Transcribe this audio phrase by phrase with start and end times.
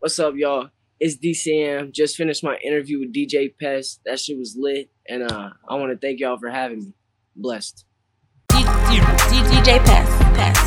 [0.00, 0.70] What's up, y'all?
[0.98, 1.92] It's DCM.
[1.92, 4.00] Just finished my interview with DJ Pest.
[4.06, 6.94] That shit was lit, and uh, I want to thank y'all for having me.
[7.36, 7.84] Blessed.
[8.48, 10.10] DJ Pest.
[10.34, 10.60] Pest.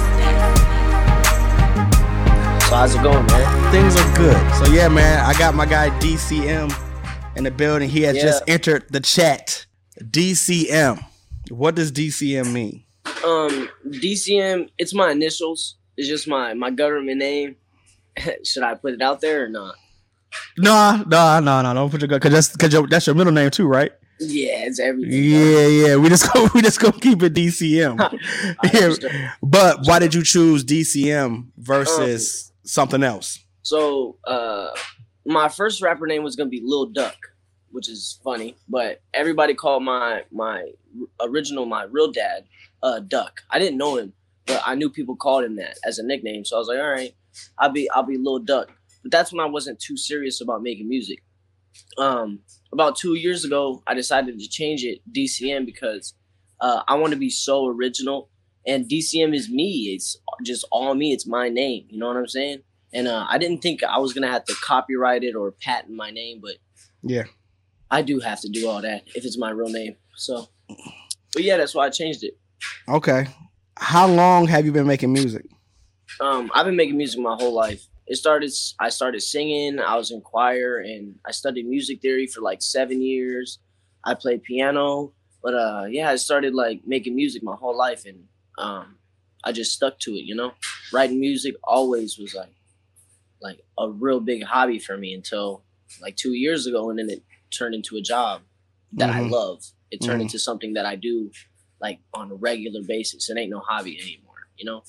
[2.70, 3.72] So how's it going, man?
[3.72, 4.54] Things are good.
[4.56, 6.72] So yeah, man, I got my guy DCM
[7.36, 7.90] in the building.
[7.90, 8.22] He has Yeah.
[8.22, 9.66] just entered the chat.
[10.00, 11.04] DCM.
[11.50, 12.84] What does DCM mean?
[13.26, 14.70] Um, DCM.
[14.78, 15.78] It's my initials.
[15.98, 17.56] It's just my my government name.
[18.44, 19.76] Should I put it out there or not?
[20.58, 21.74] Nah, nah, nah, nah.
[21.74, 23.92] Don't put your because that's because your, that's your middle name too, right?
[24.20, 25.24] Yeah, it's everything.
[25.24, 25.96] Yeah, yeah.
[25.96, 28.20] We just go we just gonna keep it DCM.
[28.74, 29.32] Yeah.
[29.42, 33.40] But why did you choose DCM versus something else?
[33.62, 34.70] So, uh,
[35.26, 37.16] my first rapper name was gonna be Lil Duck,
[37.72, 40.72] which is funny, but everybody called my my
[41.22, 42.46] original, my real dad,
[42.82, 43.42] uh, Duck.
[43.50, 44.14] I didn't know him,
[44.46, 46.46] but I knew people called him that as a nickname.
[46.46, 47.16] So I was like, all right,
[47.58, 48.72] I'll be I'll be Lil Duck.
[49.02, 51.24] But that's when I wasn't too serious about making music.
[51.98, 52.40] Um,
[52.72, 56.14] about two years ago, I decided to change it DCM because
[56.62, 58.30] uh, I want to be so original,
[58.66, 59.92] and DCM is me.
[59.94, 61.12] It's just all me.
[61.12, 61.86] It's my name.
[61.90, 62.62] You know what I'm saying?
[62.94, 66.12] And uh, I didn't think I was gonna have to copyright it or patent my
[66.12, 66.56] name, but
[67.02, 67.24] Yeah.
[67.92, 69.96] I do have to do all that if it's my real name.
[70.16, 70.48] So,
[71.34, 72.38] but yeah, that's why I changed it.
[72.88, 73.28] Okay.
[73.78, 75.46] How long have you been making music?
[76.20, 77.88] Um, I've been making music my whole life.
[78.08, 78.52] It started.
[78.80, 79.80] I started singing.
[79.80, 83.60] I was in choir, and I studied music theory for like seven years.
[84.04, 88.26] I played piano, but uh, yeah, I started like making music my whole life, and
[88.58, 88.98] um,
[89.44, 90.26] I just stuck to it.
[90.26, 90.52] You know,
[90.92, 92.54] writing music always was like
[93.42, 95.64] like a real big hobby for me until
[96.02, 97.24] like two years ago, and then it
[97.58, 98.42] turned into a job
[98.94, 99.30] that I Mhm.
[99.32, 99.64] love.
[99.92, 100.24] It turned Mhm.
[100.26, 101.32] into something that I do
[101.80, 103.30] like on a regular basis.
[103.30, 104.48] It ain't no hobby anymore.
[104.58, 104.84] You know.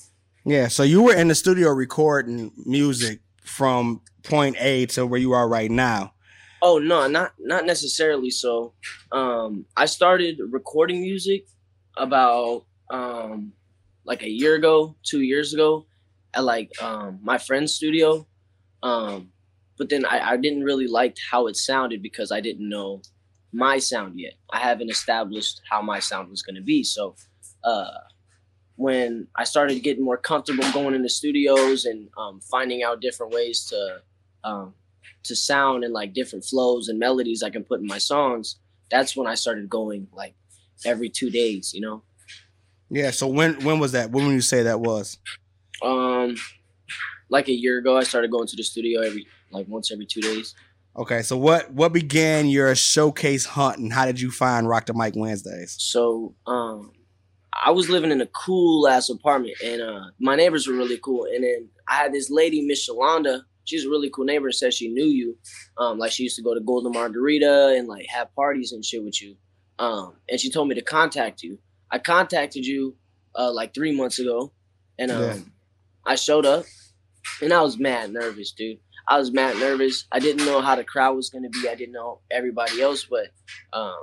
[0.45, 0.67] Yeah.
[0.67, 5.49] So you were in the studio recording music from point A to where you are
[5.49, 6.13] right now.
[6.61, 8.29] Oh no, not not necessarily.
[8.29, 8.73] So,
[9.11, 11.47] um, I started recording music
[11.97, 13.53] about um
[14.03, 15.87] like a year ago, two years ago,
[16.33, 18.27] at like um my friend's studio.
[18.83, 19.31] Um,
[19.77, 23.01] but then I, I didn't really like how it sounded because I didn't know
[23.51, 24.33] my sound yet.
[24.51, 26.83] I haven't established how my sound was gonna be.
[26.83, 27.15] So,
[27.63, 27.97] uh,
[28.77, 33.65] when I started getting more comfortable going into studios and um, finding out different ways
[33.65, 34.01] to
[34.43, 34.73] um,
[35.23, 38.57] to sound and like different flows and melodies I can put in my songs,
[38.91, 40.35] that's when I started going like
[40.85, 42.03] every two days, you know.
[42.89, 43.11] Yeah.
[43.11, 44.11] So when when was that?
[44.11, 45.17] When would you say that was?
[45.81, 46.35] Um
[47.29, 50.21] like a year ago I started going to the studio every like once every two
[50.21, 50.53] days.
[50.97, 51.21] Okay.
[51.21, 55.13] So what what began your showcase hunt and how did you find Rock the Mic
[55.15, 55.75] Wednesdays?
[55.79, 56.91] So um
[57.63, 61.25] I was living in a cool ass apartment and uh my neighbors were really cool.
[61.25, 64.73] And then I had this lady, Miss Shalonda, she's a really cool neighbor and said
[64.73, 65.37] she knew you.
[65.77, 69.03] Um like she used to go to Golden Margarita and like have parties and shit
[69.03, 69.35] with you.
[69.79, 71.57] Um and she told me to contact you.
[71.91, 72.95] I contacted you
[73.35, 74.51] uh like three months ago
[74.99, 75.37] and um Yeah.
[76.05, 76.65] I showed up
[77.41, 78.79] and I was mad nervous, dude.
[79.07, 80.05] I was mad nervous.
[80.11, 81.69] I didn't know how the crowd was gonna be.
[81.69, 83.27] I didn't know everybody else, but
[83.73, 83.95] um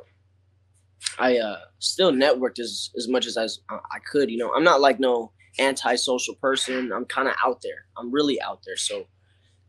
[1.19, 4.31] I uh still networked as as much as i could.
[4.31, 6.93] You know, I'm not like no antisocial person.
[6.93, 7.87] I'm kind of out there.
[7.97, 8.77] I'm really out there.
[8.77, 9.07] So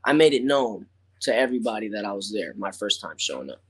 [0.06, 0.88] I made it known
[1.22, 2.54] to everybody that I was there.
[2.58, 3.62] My first time showing up.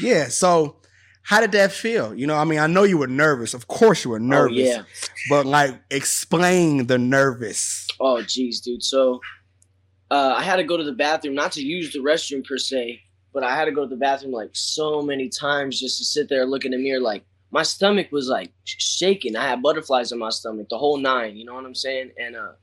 [0.00, 0.28] Yeah.
[0.28, 0.76] So
[1.22, 2.14] how did that feel?
[2.14, 3.54] You know, I mean, I know you were nervous.
[3.54, 4.58] Of course you were nervous.
[4.58, 4.82] Oh yeah.
[5.28, 7.86] But like explain the nervous.
[8.00, 8.82] Oh geez, dude.
[8.82, 9.20] So
[10.10, 13.02] uh, I had to go to the bathroom, not to use the restroom per se,
[13.38, 16.28] but I had to go to the bathroom like so many times just to sit
[16.28, 16.98] there, look in the mirror.
[16.98, 17.22] Like
[17.52, 19.36] my stomach was like shaking.
[19.36, 21.36] I had butterflies in my stomach, the whole nine.
[21.36, 22.10] You know what I'm saying?
[22.18, 22.54] And uh,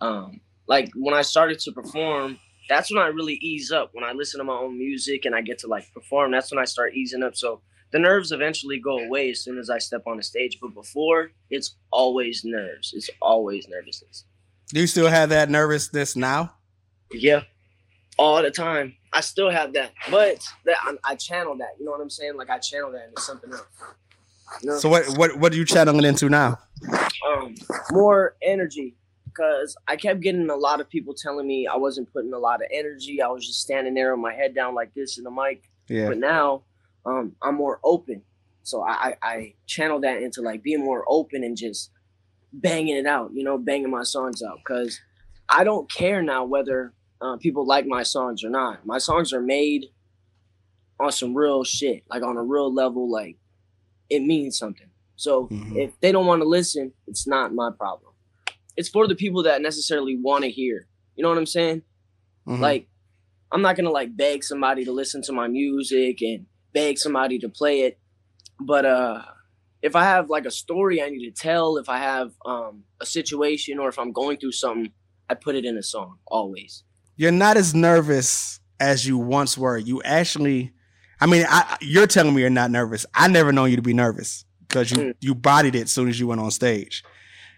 [0.00, 2.38] um, like when I started to perform,
[2.70, 3.90] that's when I really ease up.
[3.92, 6.58] When I listen to my own music and I get to like perform, that's when
[6.58, 7.36] I start easing up.
[7.36, 7.60] So
[7.92, 10.56] the nerves eventually go away as soon as I step on the stage.
[10.58, 12.94] But before, it's always nerves.
[12.96, 14.24] It's always nervousness.
[14.68, 16.54] Do you still have that nervousness now?
[17.12, 17.42] Yeah,
[18.16, 18.96] all the time.
[19.14, 21.76] I still have that, but that I, I channel that.
[21.78, 22.36] You know what I'm saying?
[22.36, 23.62] Like I channel that into something else.
[24.62, 24.78] You know?
[24.78, 26.58] So what what what are you channeling into now?
[27.26, 27.54] um,
[27.90, 28.96] more energy
[29.26, 32.62] because I kept getting a lot of people telling me I wasn't putting a lot
[32.62, 33.20] of energy.
[33.20, 35.62] I was just standing there with my head down like this in the mic.
[35.88, 36.08] Yeah.
[36.08, 36.62] But now
[37.04, 38.22] um, I'm more open.
[38.62, 41.90] So I, I, I channel that into like being more open and just
[42.52, 44.58] banging it out, you know, banging my songs out.
[44.58, 45.00] Because
[45.48, 48.84] I don't care now whether uh, people like my songs or not.
[48.86, 49.86] My songs are made
[51.00, 53.36] on some real shit, like on a real level, like
[54.10, 54.90] it means something.
[55.16, 55.76] So Mhm.
[55.76, 58.12] if they don't want to listen, it's not my problem.
[58.76, 60.88] It's for the people that necessarily want to hear.
[61.16, 61.82] You know what I'm saying?
[62.46, 62.60] Mhm.
[62.60, 62.88] Like
[63.50, 67.48] I'm not gonna like beg somebody to listen to my music and beg somebody to
[67.48, 67.98] play it.
[68.60, 69.22] But uh
[69.82, 73.06] if I have like a story I need to tell, if I have um a
[73.06, 74.92] situation or if I'm going through something,
[75.28, 76.84] I put it in a song always.
[77.16, 79.78] You're not as nervous as you once were.
[79.78, 80.72] You actually
[81.20, 83.06] I mean, I, you're telling me you're not nervous.
[83.14, 85.14] I never known you to be nervous because you Mm.
[85.20, 87.02] you bodied it as soon as you went on stage.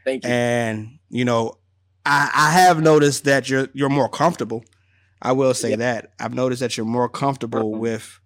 [0.04, 0.30] Thank you.
[0.30, 1.58] And you know,
[2.04, 4.62] I, I have noticed that you're you're more comfortable.
[5.22, 5.76] I will say Yeah.
[5.76, 7.78] that I've noticed that you're more comfortable Uh-huh.
[7.80, 8.20] with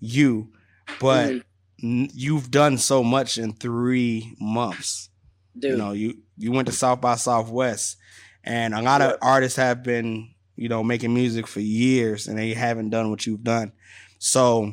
[0.00, 0.52] you,
[1.00, 1.42] but
[1.82, 5.10] n- you've done so much in three months.
[5.58, 7.96] Dude, You know, you you went to South by Southwest,
[8.44, 12.54] and a lot of artists have been you know making music for years, and they
[12.54, 13.72] haven't done what you've done.
[14.18, 14.72] So,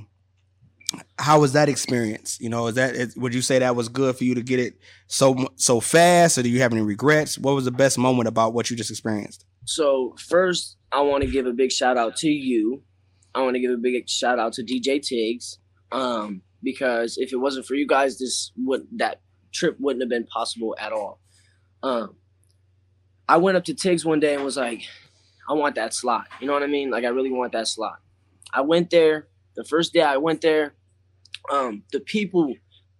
[1.20, 2.38] how was that experience?
[2.40, 4.76] You know, is that would you say that was good for you to get it
[5.08, 7.38] so so fast, or do you have any regrets?
[7.38, 9.46] What was the best moment about what you just experienced?
[9.66, 12.84] So first, I want to give a big shout out to you.
[13.36, 15.60] I want to give a big shout out to DJ Tiggs,
[15.92, 19.22] um, because if it wasn't for you guys, this would that
[19.54, 21.20] trip wouldn't have been possible at all.
[21.82, 22.16] Um,
[23.28, 24.84] I went up to Tiggs one day and was like,
[25.50, 26.90] "I want that slot." You know what I mean?
[26.90, 28.00] Like I really want that slot.
[28.54, 29.28] I went there.
[29.56, 30.74] The first day I went there,
[31.51, 32.54] um, the people,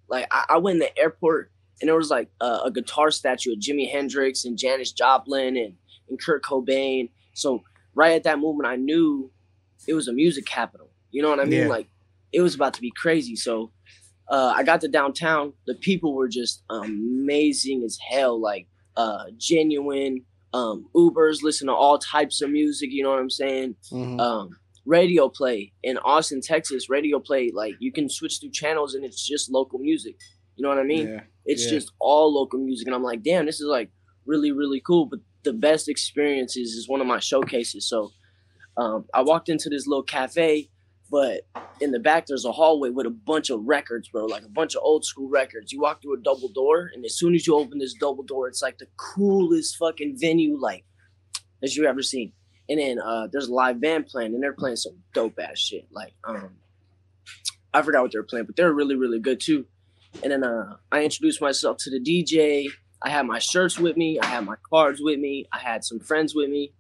[0.08, 1.52] like I, I went in the airport
[1.82, 5.76] and there was like a, a guitar statue of Jimi Hendrix and Janis Joplin and
[6.10, 7.10] and Kurt Cobain.
[7.34, 7.64] So
[7.96, 9.32] right at that moment, I knew
[9.88, 10.90] it was a music capital.
[11.12, 11.62] You know what I mean?
[11.62, 11.68] Yeah.
[11.68, 11.88] Like
[12.32, 13.36] it was about to be crazy.
[13.36, 13.72] So
[14.28, 15.54] uh, I got to downtown.
[15.68, 18.40] The people were just amazing as hell.
[18.40, 20.26] Like uh, genuine.
[20.54, 22.90] Um, Ubers listen to all types of music.
[22.92, 23.76] You know what I'm saying?
[23.92, 24.20] Mhm.
[24.20, 24.50] um,
[24.86, 26.90] radio play in Austin, Texas.
[26.90, 30.16] Radio play like you can switch through channels and it's just local music.
[30.56, 31.08] You know what I mean?
[31.08, 31.72] yeah, It's yeah.
[31.72, 33.90] just all local music, and I'm like, damn, this is like
[34.26, 35.06] really really cool.
[35.08, 37.88] But the best experiences is one of my showcases.
[37.90, 38.12] So
[38.78, 40.70] um, I walked into this little cafe,
[41.14, 41.46] but
[41.80, 44.74] in the back there's a hallway with a bunch of records, bro, like a bunch
[44.74, 45.72] of old school records.
[45.72, 48.48] You walk through a double door, and as soon as you open this double door,
[48.48, 50.86] it's like the coolest fucking venue like
[51.62, 52.34] as you ever seen.
[52.68, 55.86] And then uh, there's a live band playing, and they're playing some dope ass shit.
[55.92, 56.50] Like um,
[57.72, 59.68] I forgot what they were playing, but they're really really good too.
[60.24, 62.70] And then uh, I introduced myself to the DJ.
[63.04, 64.20] I had my shirts with me.
[64.20, 65.46] I had my cards with me.
[65.54, 66.74] I had some friends with me.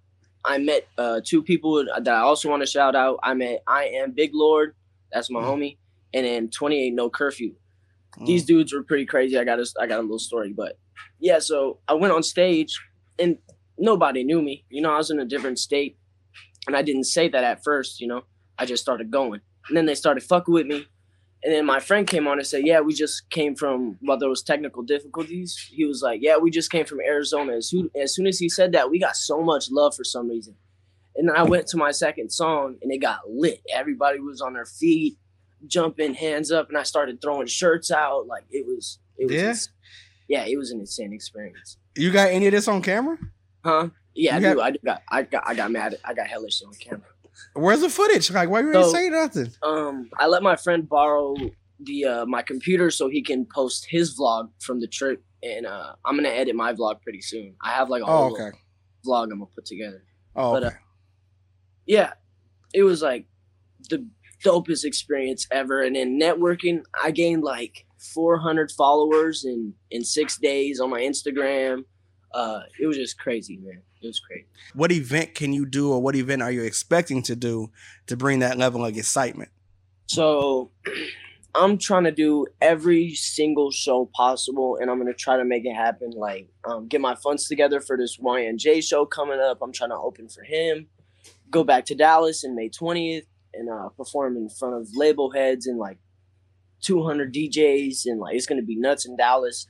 [0.45, 3.19] I met uh, two people that I also want to shout out.
[3.23, 4.75] I met I am Big Lord,
[5.11, 5.45] that's my Mm.
[5.45, 5.77] homie,
[6.13, 7.53] and then 28 No Curfew.
[8.19, 8.25] Mm.
[8.25, 9.37] These dudes were pretty crazy.
[9.37, 10.77] I got a, I got a little story, but
[11.19, 11.39] yeah.
[11.39, 12.77] So I went on stage,
[13.17, 13.37] and
[13.77, 14.65] nobody knew me.
[14.69, 15.97] You know, I was in a different state,
[16.67, 18.01] and I didn't say that at first.
[18.01, 18.21] You know,
[18.59, 20.85] I just started going, and then they started fucking with me.
[21.45, 23.97] And then my friend came on and said, "Yeah, we just came from.
[24.01, 25.57] Well, there was technical difficulties.
[25.71, 28.47] He was like, "Yeah, we just came from Arizona." As soon as, soon as he
[28.47, 30.55] said that, we got so much love for some reason.
[31.15, 33.61] And then I went to my second song, and it got lit.
[33.73, 35.17] Everybody was on their feet,
[35.67, 38.25] jumping, hands up, and I started throwing shirts out.
[38.25, 39.49] Like it was, it was, Yeah?
[39.49, 39.69] ins-
[40.29, 41.77] yeah, it was an insane experience.
[41.95, 43.17] You got any of this on camera?
[43.65, 43.89] Huh?
[44.15, 44.61] Yeah, I You do.
[44.61, 45.97] I do got, I got, I got mad.
[46.05, 47.07] I got hellish on camera.
[47.53, 48.31] Where's the footage?
[48.31, 49.51] Like, why you ain't So- say nothing?
[49.63, 51.35] um I let my friend borrow
[51.79, 55.93] the uh my computer so he can post his vlog from the trip and uh
[56.05, 57.55] I'm gonna edit my vlog pretty soon.
[57.61, 58.55] I have like a Oh, whole okay.
[59.05, 60.03] vlog I'm gonna put together.
[60.35, 60.71] Oh, but, uh.
[61.85, 62.13] Yeah.
[62.73, 63.25] It was like
[63.89, 64.07] the
[64.43, 65.81] dopest experience ever.
[65.81, 71.83] And in networking, I gained like 400 followers in in six days on my Instagram.
[72.33, 73.81] Uh, it was just crazy, man.
[74.03, 74.45] It was crazy.
[74.73, 77.71] what event can you do, or what event are you expecting to do
[78.07, 79.49] to bring that level of excitement?
[80.07, 80.71] So
[81.55, 85.75] I'm trying to do every single show possible and I'm gonna try to make it
[85.75, 86.11] happen.
[86.11, 89.59] Like um, get my funds together for this YNJ show coming up.
[89.61, 90.87] I'm trying to open for him.
[91.51, 95.67] Go back to Dallas in May 20th and uh, perform in front of label heads
[95.67, 95.99] and like
[96.81, 99.67] 200 DJs and like it's gonna be nuts in Dallas.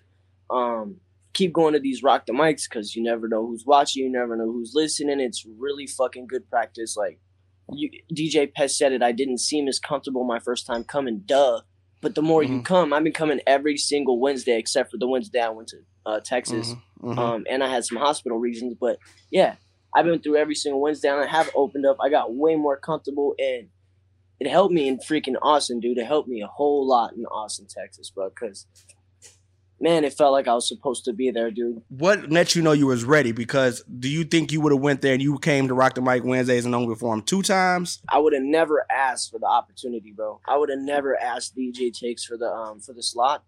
[0.50, 0.98] Um,
[1.34, 4.36] keep going to these rock the mics because you never know who's watching, you never
[4.36, 5.20] know who's listening.
[5.20, 6.96] It's really fucking good practice.
[6.96, 7.20] Like
[7.72, 9.02] you, DJ Pest said it.
[9.02, 11.24] I didn't seem as comfortable my first time coming.
[11.26, 11.62] Duh.
[12.02, 12.66] But the more you Mhm.
[12.66, 16.20] come, I've been coming every single Wednesday except for the Wednesday I went to uh,
[16.20, 17.18] Texas, Mhm, mhm.
[17.18, 18.76] um, and I had some hospital reasons.
[18.78, 19.00] But
[19.32, 19.56] yeah,
[19.96, 21.96] I've been through every single Wednesday, and I have opened up.
[22.02, 23.70] I got way more comfortable, and
[24.42, 25.98] it helped me in freaking Austin, dude.
[25.98, 28.28] It helped me a whole lot in Austin, Texas, bro.
[28.30, 28.68] Because
[29.84, 31.82] man, it felt like I was supposed to be there, dude.
[31.90, 33.34] what let you know you was ready?
[33.34, 36.02] Because do you think you would have went there and you came to Rock the
[36.02, 38.00] Mic Wednesdays and only performed two times?
[38.10, 40.40] I would have never asked for the opportunity, bro.
[40.48, 43.44] I would have never asked DJ Tiggs for the um for the slot.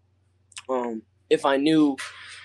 [0.70, 1.96] Um, if I knew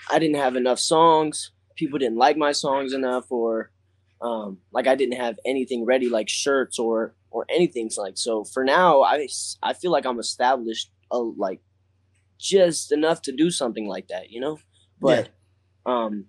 [0.09, 3.71] I didn't have enough songs, people didn't like my songs enough, or
[4.21, 8.17] um, like I didn't have anything ready, like shirts or or anything like.
[8.17, 9.27] So for now, I
[9.61, 11.59] I feel like I'm established, uh, like
[12.41, 14.59] just enough to do something like that, you know.
[14.99, 15.29] But
[15.85, 16.25] um,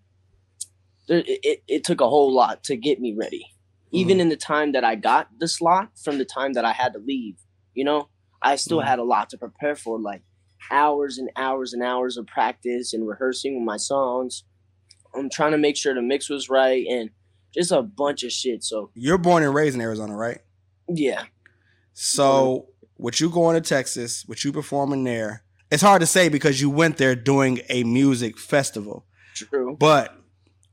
[1.09, 3.47] there, it it took a whole lot to get me ready.
[3.95, 6.95] Even in the time that I got the slot, from the time that I had
[6.95, 7.37] to leave,
[7.75, 8.09] you know,
[8.41, 8.87] I still Mhm.
[8.87, 10.23] had a lot to prepare for, like
[10.71, 14.45] hours and hours and hours of practice and rehearsing with my songs.
[15.15, 17.11] I'm trying to make sure the mix was right and
[17.53, 18.65] just a bunch of shit.
[18.65, 20.41] So You're born and raised in Arizona, right?
[20.89, 21.25] yeah,
[21.93, 26.61] So with you going to Texas, with you performing there, it's hard to say because
[26.61, 29.07] you went there doing a music festival.
[29.35, 29.77] true.
[29.79, 30.15] But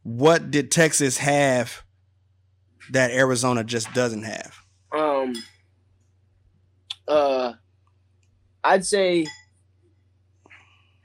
[0.03, 1.83] what did Texas have
[2.91, 4.55] that Arizona just doesn't have?
[4.91, 5.33] Um,
[7.07, 7.53] uh,
[8.63, 9.25] I'd say,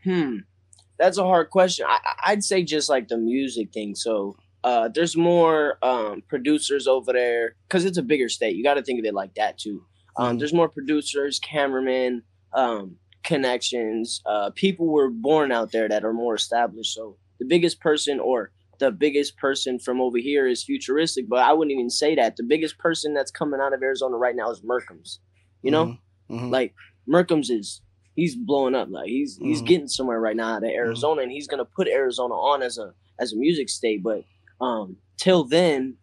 [0.03, 0.39] hmm,
[0.99, 1.87] that's a hard question.
[1.89, 3.95] I, I'd say just like the music thing.
[3.95, 8.57] So, uh, there's more um producers over there because it's a bigger state.
[8.57, 9.85] You got to think of it like that too.
[10.17, 10.39] Um, Mhm.
[10.39, 12.23] there's more producers, cameramen,
[12.55, 14.23] um, connections.
[14.27, 16.95] Uh, people were born out there that are more established.
[16.95, 21.53] So the biggest person or the biggest person from over here is Futuristic, but I
[21.53, 22.37] wouldn't even say that.
[22.37, 25.19] The biggest person that's coming out of Arizona right now is Merkums.
[25.63, 25.99] You know, Mhm.
[26.31, 26.51] Mhm.
[26.51, 26.75] like
[27.09, 27.81] Merkums is
[28.17, 28.89] he's blowing up.
[28.91, 29.67] Like he's he's Mhm.
[29.67, 32.95] getting somewhere right now out of Arizona, and he's gonna put Arizona on as a
[33.19, 34.03] as a music state.
[34.03, 34.25] But
[34.61, 35.97] um, till then,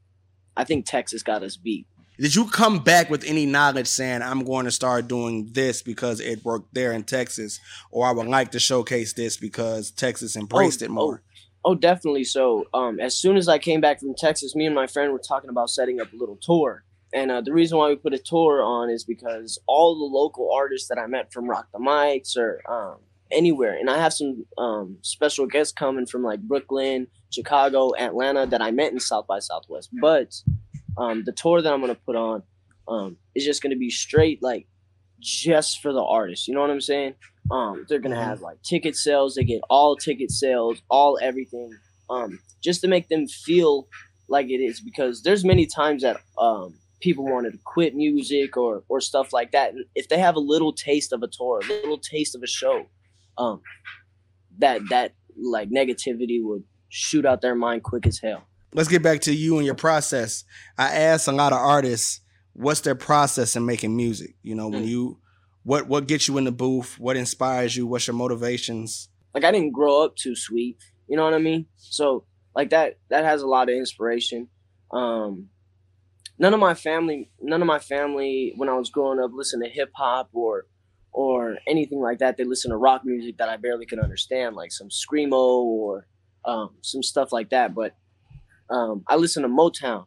[0.57, 1.87] I think Texas got us beat.
[2.21, 6.19] Did you come back with any knowledge saying I'm going to start doing this because
[6.19, 7.59] it worked there in Texas,
[7.89, 11.23] or I would like to showcase this because Texas embraced it more?
[11.65, 12.25] Oh, definitely.
[12.25, 15.17] So, um, as soon as I came back from Texas, me and my friend were
[15.17, 16.83] talking about setting up a little tour.
[17.11, 20.51] And uh, the reason why we put a tour on is because all the local
[20.53, 22.97] artists that I met from Rock the Mics or um,
[23.31, 28.61] anywhere, and I have some um, special guests coming from like Brooklyn, Chicago, Atlanta that
[28.61, 29.89] I met in South by Southwest.
[29.99, 30.35] But
[31.01, 32.43] um, the tour that I'm gonna put on
[32.87, 34.67] um, is just gonna be straight like
[35.19, 36.47] just for the artists.
[36.47, 37.15] You know what I'm saying?
[37.49, 39.35] Um, they're gonna have like ticket sales.
[39.35, 41.71] They get all ticket sales, all everything,
[42.09, 43.87] um, just to make them feel
[44.27, 44.79] like it is.
[44.79, 49.51] Because there's many times that um, people wanted to quit music or or stuff like
[49.53, 49.73] that.
[49.73, 52.47] And if they have a little taste of a tour, a little taste of a
[52.47, 52.85] show,
[53.39, 53.61] um,
[54.59, 58.43] that that like negativity would shoot out their mind quick as hell.
[58.73, 60.43] Let's get back to you and your process.
[60.77, 62.21] I asked a lot of artists,
[62.53, 64.35] what's their process in making music?
[64.43, 64.87] You know, when Mm.
[64.87, 65.19] you,
[65.63, 66.97] what what gets you in the booth?
[66.99, 67.85] What inspires you?
[67.87, 69.09] What's your motivations?
[69.33, 70.77] like I didn't grow up too sweet.
[71.07, 71.67] You know what I mean?
[71.77, 72.25] So
[72.55, 74.49] like that that has a lot of inspiration.
[74.91, 75.49] Um
[76.37, 79.69] none of my family none of my family when I was growing up listened to
[79.69, 80.65] hip hop or
[81.13, 82.37] or anything like that.
[82.37, 86.07] They listened to rock music that I barely could understand, like some screamo or
[86.45, 87.73] um, some stuff like that.
[87.75, 87.95] But
[88.71, 90.05] um, I listen to Motown,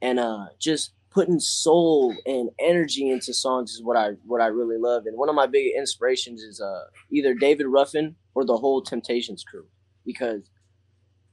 [0.00, 4.78] and uh, just putting soul and energy into songs is what I what I really
[4.78, 5.06] love.
[5.06, 9.44] And one of my big inspirations is uh, either David Ruffin or the whole Temptations
[9.44, 9.66] crew,
[10.04, 10.42] because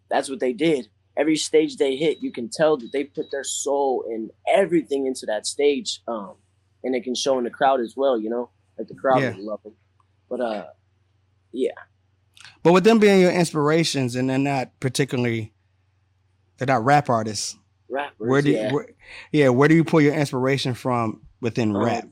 [0.10, 0.90] that's what they did.
[1.18, 5.26] Every stage they hit, you can tell that they put their soul and everything into
[5.26, 6.36] that stage, um,
[6.84, 8.20] and it can show in the crowd as well.
[8.20, 9.36] You know, like the crowd Yeah.
[9.38, 9.74] love them.
[10.30, 10.66] But uh,
[11.52, 11.72] yeah.
[12.64, 15.54] But with them being your inspirations and they're not particularly,
[16.62, 17.58] they're not rap artists.
[17.90, 18.72] rappers, Where do yeah.
[18.72, 18.86] where,
[19.32, 22.08] yeah, where do you pull your inspiration from within Um, rap?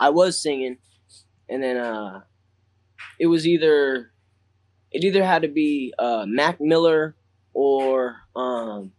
[0.00, 0.78] I was singing,
[1.46, 2.22] and then uh,
[3.20, 4.12] it was either
[4.90, 7.16] it either had to be uh, Mac Miller
[7.52, 8.92] or um,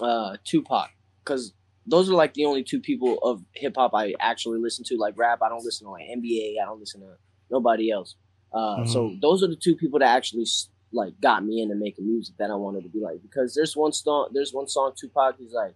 [0.00, 0.90] uh, Tupac,
[1.24, 1.52] because
[1.84, 4.96] those are like the only two people of hip hop I actually listen to.
[4.96, 6.54] Like rap, I don't listen to like NBA.
[6.62, 7.16] I don't listen to
[7.50, 8.14] nobody else.
[8.54, 10.44] Uh, So those are the two people that actually
[10.92, 13.22] like got me into making music that I wanted to be like.
[13.22, 15.36] Because there's one song, there's one song Tupac.
[15.38, 15.74] He's like,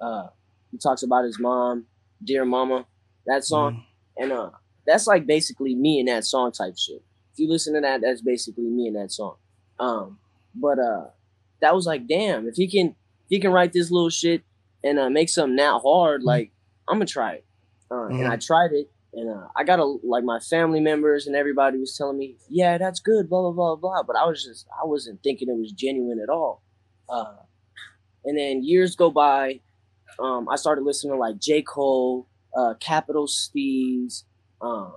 [0.00, 0.28] uh,
[0.70, 1.86] he talks about his mom,
[2.24, 2.86] dear mama.
[3.26, 3.84] That song
[4.16, 4.50] and uh
[4.86, 8.22] that's like basically me in that song type shit if you listen to that that's
[8.22, 9.36] basically me in that song
[9.78, 10.18] um
[10.54, 11.06] but uh
[11.60, 14.42] that was like damn if he can if he can write this little shit
[14.84, 16.50] and uh make something that hard like
[16.88, 17.44] i'm gonna try it
[17.90, 21.34] uh, and i tried it and uh, i got a like my family members and
[21.34, 24.66] everybody was telling me yeah that's good blah blah blah blah but i was just
[24.82, 26.62] i wasn't thinking it was genuine at all.
[27.08, 27.36] Uh
[28.24, 29.60] and then years go by
[30.18, 31.62] um i started listening to like j.
[31.62, 34.24] Cole uh, Capital Steez,
[34.60, 34.94] um,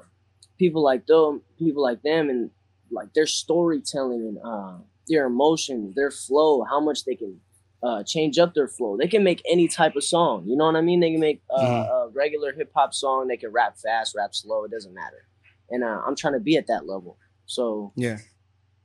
[0.58, 2.50] people like them, people like them, and
[2.92, 7.40] like their storytelling and uh, their emotions, their flow, how much they can
[7.82, 8.98] uh, change up their flow.
[8.98, 10.44] They can make any type of song.
[10.46, 11.00] You know what I mean?
[11.00, 11.90] They can make uh, Mhm.
[11.90, 13.28] a regular hip hop song.
[13.28, 14.66] They can rap fast, rap slow.
[14.66, 15.28] It doesn't matter.
[15.70, 17.18] And uh, I'm trying to be at that level.
[17.46, 18.18] So Yeah.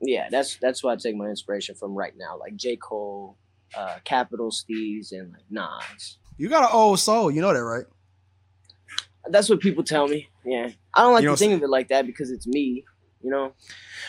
[0.01, 3.37] yeah, that's that's why I take my inspiration from right now, like J Cole,
[3.77, 6.19] uh, Capital Steez and like Nas.
[6.37, 7.31] You got an old soul.
[7.31, 7.87] You know that, right?
[9.31, 10.29] That's what people tell me.
[10.45, 12.85] Yeah, I don't like You to think of it like that because it's me.
[13.23, 13.53] You know.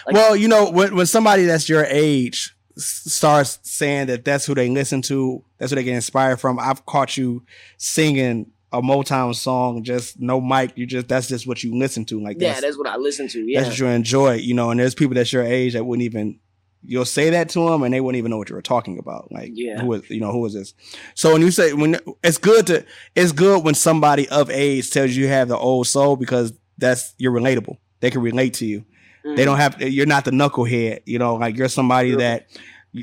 [0.05, 4.55] Like- well, you know, when when somebody that's your age starts saying that that's who
[4.55, 6.59] they listen to, that's who they get inspired from.
[6.59, 7.43] I've caught you
[7.77, 10.71] singing a Motown song, just no mic.
[10.75, 12.19] You just that's just what you listen to.
[12.21, 13.39] Like Yeah, that's, that's what I listen to.
[13.39, 13.61] Yeah.
[13.61, 14.33] that's what you enjoy.
[14.35, 16.39] You know, and there's people that's your age that wouldn't even.
[16.87, 19.31] You'll say that to them, and they wouldn't even know what you were talking about.
[19.31, 19.79] Like, Yeah.
[19.81, 20.73] who is you know who is this?
[21.15, 25.11] So when you say when it's good to it's good when somebody of age tells
[25.11, 27.77] you you have the old soul because that's you're relatable.
[28.01, 28.85] They can relate to you.
[29.25, 29.35] Mm.
[29.35, 29.81] They don't have.
[29.81, 31.01] You're not the knucklehead.
[31.05, 32.19] You know, like you're somebody Sure.
[32.19, 32.47] that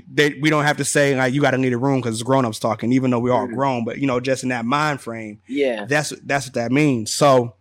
[0.09, 2.23] they, we don't have to say like you got to need a room because it's
[2.23, 2.93] grown ups talking.
[2.93, 3.55] Even though we are Mhm.
[3.55, 5.85] grown, but you know, just in that mind frame, Yeah.
[5.87, 7.13] that's that's what that means.
[7.13, 7.55] So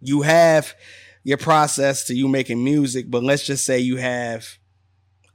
[0.00, 0.74] you have
[1.24, 4.56] your process to you making music, but let's just say you have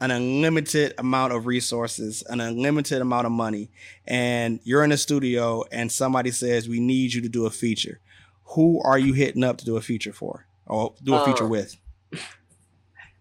[0.01, 3.69] an unlimited amount of resources, an unlimited amount of money,
[4.05, 7.99] and you're in a studio and somebody says we need you to do a feature.
[8.55, 11.49] Who are you hitting up to do a feature for or do a feature Uh,
[11.49, 11.77] with?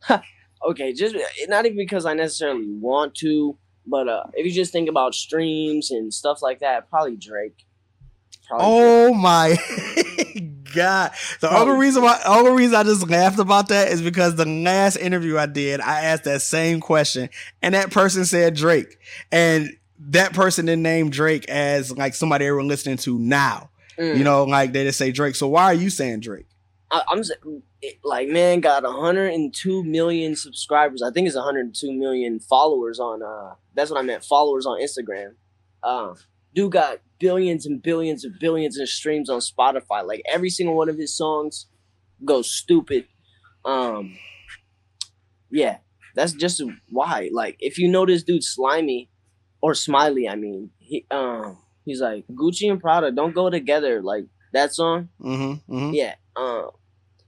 [0.68, 1.16] okay, just
[1.48, 3.56] not even because I necessarily want to,
[3.86, 7.66] but uh, if you just think about streams and stuff like that, probably Drake.
[8.48, 9.10] Probably Drake.
[9.10, 9.56] Oh my
[10.74, 11.12] god!
[11.40, 11.72] The Probably.
[11.72, 15.38] only reason why, only reason I just laughed about that is because the last interview
[15.38, 17.28] I did, I asked that same question,
[17.60, 18.98] and that person said Drake,
[19.30, 19.70] and
[20.10, 23.70] that person then named Drake as like somebody everyone listening to now.
[23.98, 24.16] Mm.
[24.18, 25.34] You know, like they just say Drake.
[25.34, 26.46] So why are you saying Drake?
[26.92, 27.32] I, I'm just,
[28.04, 31.02] like, man, got 102 million subscribers.
[31.02, 33.22] I think it's 102 million followers on.
[33.22, 34.24] uh That's what I meant.
[34.24, 35.34] Followers on Instagram.
[35.82, 36.14] Uh,
[36.54, 40.04] dude got billions and billions and billions of streams on Spotify.
[40.06, 41.66] Like every single one of his songs
[42.24, 43.06] goes stupid.
[43.64, 44.16] Um,
[45.50, 45.78] yeah,
[46.14, 47.30] that's just why.
[47.32, 49.08] Like, if you know this dude Slimy
[49.60, 54.02] or Smiley, I mean, he um, he's like Gucci and Prada don't go together.
[54.02, 55.08] Like that song.
[55.20, 55.74] Mm-hmm.
[55.74, 55.94] mm-hmm.
[55.94, 56.14] Yeah.
[56.36, 56.70] Um,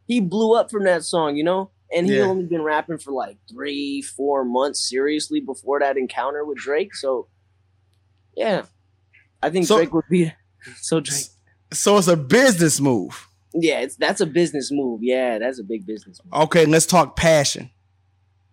[0.06, 2.24] he blew up from that song, you know, and he Yeah.
[2.24, 6.94] only been rapping for like three, four months seriously before that encounter with Drake.
[6.94, 7.28] So,
[8.36, 8.62] yeah,
[9.42, 10.32] I think So- Drake would be.
[10.80, 11.24] So Drake,
[11.72, 13.28] So it's a business move.
[13.52, 15.00] yeah, it's that's a business move.
[15.02, 16.42] Yeah, that's a big business move.
[16.44, 17.70] Okay, let's talk passion.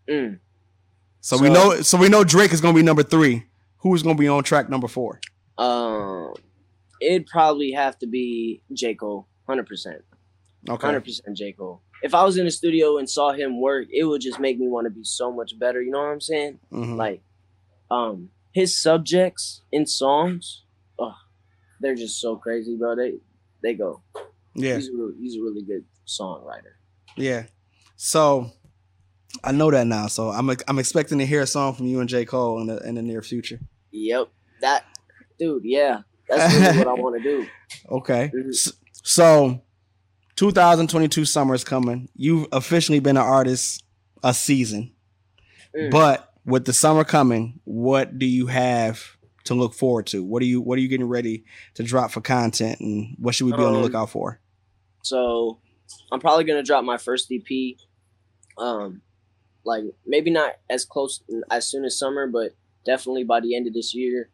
[0.09, 0.39] Mm.
[1.21, 1.81] So, we know.
[1.83, 3.43] So we know Drake is gonna be number three.
[3.77, 5.21] Who's gonna be on track number four?
[5.57, 6.33] Um,
[6.99, 10.01] it'd probably have to be J Cole, hundred percent.
[10.69, 10.85] Okay.
[10.87, 11.81] hundred percent J Cole.
[12.03, 14.67] If I was in the studio and saw him work, it would just make me
[14.67, 15.81] want to be so much better.
[15.81, 16.59] You know what I'm saying?
[16.71, 16.97] Mhm.
[16.97, 17.21] Like,
[17.89, 20.63] um, his subjects in songs,
[20.99, 21.13] oh,
[21.79, 22.95] they're just so crazy, bro.
[22.95, 23.13] They
[23.63, 24.01] they go.
[24.55, 24.75] yeah.
[24.75, 26.73] He's a really, he's a really good songwriter.
[27.15, 27.45] Yeah.
[27.95, 28.51] So
[29.43, 30.07] I know that now.
[30.07, 32.25] So I'm I'm expecting to hear a song from you and J.
[32.25, 33.59] Cole in the in the near future.
[33.91, 34.29] Yep,
[34.61, 34.85] that
[35.39, 35.63] dude.
[35.65, 37.47] Yeah, that's really what I want to do.
[37.89, 38.31] Okay.
[38.35, 38.49] Mhm.
[38.49, 39.61] S- So
[40.41, 42.09] 2022 summer is coming.
[42.15, 43.83] You've officially been an artist
[44.23, 44.91] a season.
[45.77, 45.91] Mm.
[45.91, 50.23] But with the summer coming, what do you have to look forward to?
[50.23, 51.43] What are you what are you getting ready
[51.75, 54.41] to drop for content and what should we be on the Um, lookout for?
[55.03, 55.59] So
[56.11, 57.77] I'm probably gonna drop my first EP.
[58.57, 59.03] Um,
[59.63, 63.75] like maybe not as close as soon as summer, but definitely by the end of
[63.75, 64.31] this year.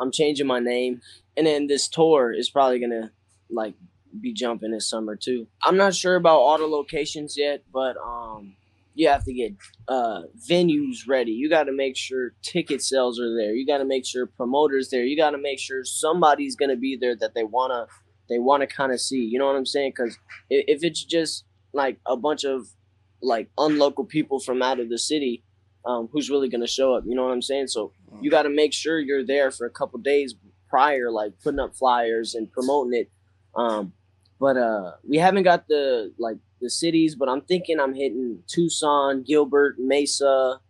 [0.00, 1.00] I'm changing my name,
[1.36, 3.12] and then this tour is probably gonna
[3.48, 3.74] like
[4.20, 5.46] be jumping this summer too.
[5.62, 8.54] I'm not sure about all the locations yet, but um,
[8.94, 9.54] you have to get
[9.88, 11.32] uh venues ready.
[11.32, 13.54] You got to make sure ticket sales are there.
[13.54, 15.04] You got to make sure promoters there.
[15.04, 17.86] You got to make sure somebody's gonna be there that they wanna
[18.28, 19.24] they want to kind of see.
[19.24, 19.92] You know what I'm saying?
[19.96, 22.68] Because if it's just like a bunch of
[23.20, 25.42] like unlocal people from out of the city,
[25.84, 27.04] um, who's really gonna show up?
[27.06, 27.68] You know what I'm saying?
[27.68, 30.34] So you got to make sure you're there for a couple days
[30.68, 33.10] prior, like putting up flyers and promoting it.
[33.56, 33.92] Um,
[34.40, 39.22] but uh, we haven't got the like the cities, but I'm thinking I'm hitting Tucson,
[39.22, 40.60] Gilbert, Mesa,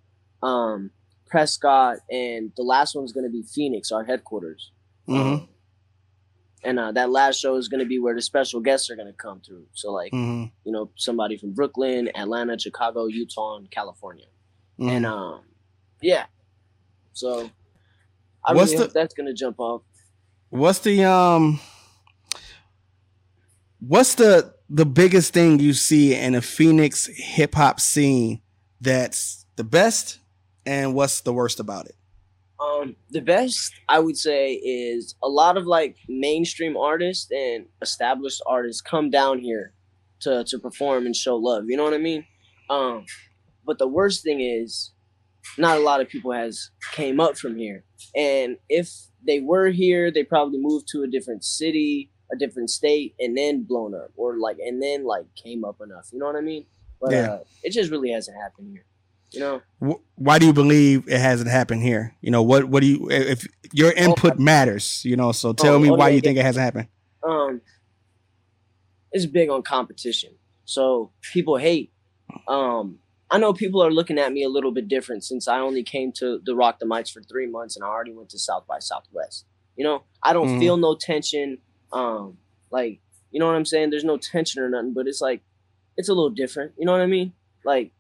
[0.43, 0.91] um,
[1.27, 4.73] Prescott, and the last one's gonna be Phoenix, our headquarters.
[5.09, 5.49] Mhm.
[6.63, 9.41] And uh, that last show is gonna be where the special guests are gonna come
[9.41, 9.67] through.
[9.75, 10.51] So like Mhm.
[10.65, 14.27] you know somebody from Brooklyn, Atlanta, Chicago, Utah, and California.
[14.79, 14.89] Mhm.
[14.91, 15.41] And um,
[16.01, 16.27] yeah.
[17.13, 17.51] So
[18.45, 19.83] I What's really the- hope that's gonna jump off.
[20.51, 21.61] What's the um
[23.89, 28.41] what's the the biggest thing you see in a Phoenix hip hop scene
[28.81, 30.19] that's the best
[30.67, 31.97] and what's the worst about it?
[32.61, 38.43] Um, the best I would say is a lot of like mainstream artists and established
[38.47, 39.75] artists come down here
[40.21, 41.65] to to perform and show love.
[41.69, 42.25] You know what I mean?
[42.71, 43.05] Um,
[43.67, 44.93] but the worst thing is
[45.59, 47.85] not a lot of people has came up from here.
[48.17, 48.91] And if
[49.27, 53.63] they were here, they probably moved to a different city, a different state, and then
[53.65, 56.09] blown up, or like, and then like came up enough.
[56.13, 56.67] You know what I mean?
[57.01, 57.31] But Yeah.
[57.33, 58.85] uh, it just really hasn't happened here.
[59.33, 59.63] You know?
[60.15, 62.15] Why do you believe it hasn't happened here?
[62.21, 65.79] You know, what what do you if your input matters, you know, so tell Oh,
[65.81, 66.89] me oh, why you think it hasn't happened.
[67.27, 67.61] um
[69.13, 70.35] it's big on competition.
[70.65, 71.93] So people hate.
[72.49, 72.99] Um
[73.31, 76.13] I know people are looking at me a little bit different since I only came
[76.21, 78.79] to the Rock the Mics for three months and I already went to South by
[78.79, 79.47] Southwest.
[79.77, 80.61] You know, I don't Mhm.
[80.61, 81.59] feel no tension.
[81.95, 82.37] Um,
[82.71, 83.91] like, you know what I'm saying?
[83.91, 85.41] There's no tension or nothing, but it's like
[85.97, 86.73] it's a little different.
[86.77, 87.33] You know what I mean?
[87.65, 87.93] Like,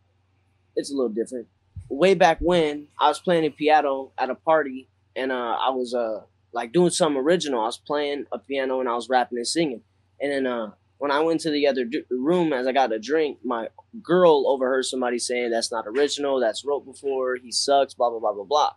[0.76, 1.46] it's a little different.
[1.88, 5.94] Way back when I was playing the piano at a party and uh I was
[5.94, 7.61] uh like doing something original.
[7.61, 9.83] I was playing a piano and I was rapping and singing.
[10.20, 12.98] And then uh, when I went to the other d- room as I got a
[12.98, 13.68] drink, my
[14.02, 18.33] girl overheard somebody saying that's not original, that's wrote before, he sucks, blah blah blah
[18.33, 18.72] blah blah.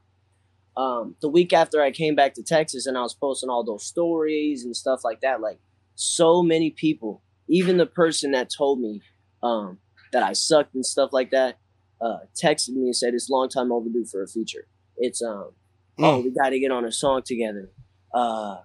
[0.78, 3.84] Um, the week after I came back to Texas and I was posting all those
[3.86, 5.60] stories and stuff like that, like
[5.96, 9.02] so many people, even the person that told me
[9.42, 9.80] um,
[10.14, 11.58] that I sucked and stuff like that,
[12.00, 14.68] uh, texted me and said it's long time overdue for a feature.
[14.98, 15.52] It's um,
[16.00, 16.24] oh, Mm.
[16.26, 17.72] we got to get on a song together.
[18.14, 18.58] Uh,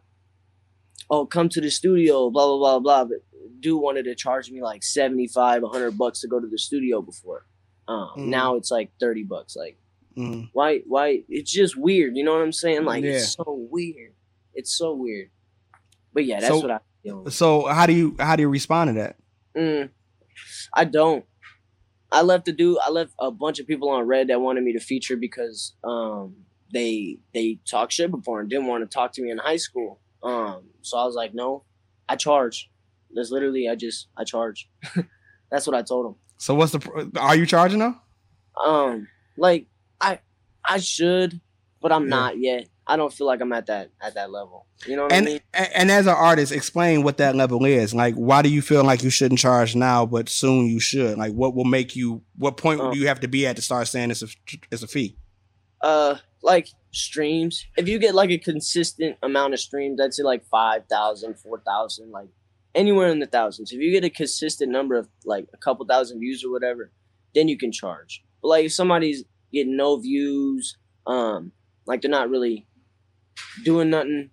[1.11, 3.05] oh, come to the studio, blah, blah, blah, blah.
[3.05, 3.19] But
[3.61, 7.47] dude wanted to charge me like 75, 100 bucks to go to the studio before.
[7.89, 8.27] Um, Mhm.
[8.27, 9.57] Now it's like 30 bucks.
[9.57, 9.79] Like,
[10.17, 10.51] Mhm.
[10.53, 11.23] why, why?
[11.29, 12.17] It's just weird.
[12.17, 12.85] You know what I'm saying?
[12.85, 13.13] Like, Yeah.
[13.13, 14.15] it's so weird.
[14.55, 15.31] It's so weird.
[16.13, 17.31] But yeah, that's So- what I feel.
[17.31, 19.17] So how do you how do you respond to that?
[19.57, 19.91] Mm,
[20.75, 21.25] I don't.
[22.11, 22.77] I left the dude.
[22.87, 26.45] I left a bunch of people on red that wanted me to feature because um
[26.73, 30.01] they they talked shit before and didn't want to talk to me in high school.
[30.23, 31.65] Um, so I was like, no,
[32.09, 32.71] I charge.
[33.15, 34.69] That's literally I just I charge.
[35.51, 36.17] That's what I told them.
[36.39, 37.95] So what's the are you charging though?
[38.63, 39.67] Um, like
[40.65, 41.41] I should,
[41.81, 42.09] but I'm Yeah.
[42.09, 42.69] not yet.
[42.87, 44.67] I don't feel like I'm at that at that level.
[44.87, 45.41] You know what And I mean?
[45.55, 47.95] and as an artist, explain what that level is.
[47.95, 51.17] Like, why do you feel like you shouldn't charge now, but soon you should?
[51.17, 52.23] Like, what will make you?
[52.37, 52.93] What point Oh.
[52.93, 54.29] do you have to be at to start saying it's a
[54.71, 55.17] it's a fee?
[55.81, 60.45] uh like streams if you get like a consistent amount of streams i'd say like
[60.49, 62.29] 5000 4000 like
[62.75, 66.21] anywhere in the thousands if you get a consistent number of like a couple thousand
[66.21, 66.93] views or whatever
[67.35, 71.53] then you can charge but like if somebody's getting no views um
[71.87, 72.67] like they're not really
[73.65, 74.31] doing nothing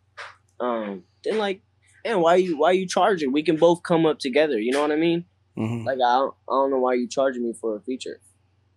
[0.60, 1.62] um then like
[2.06, 4.92] man why you why you charging we can both come up together you know what
[4.92, 5.26] i mean
[5.58, 5.86] Mhm.
[5.86, 8.22] like i don't, I don't know why you charging me for a feature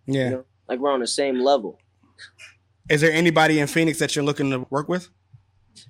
[0.07, 0.23] Yeah.
[0.25, 0.45] you know?
[0.67, 1.79] like we're on the same level
[2.89, 5.09] Is there anybody in Phoenix that you're looking to work with?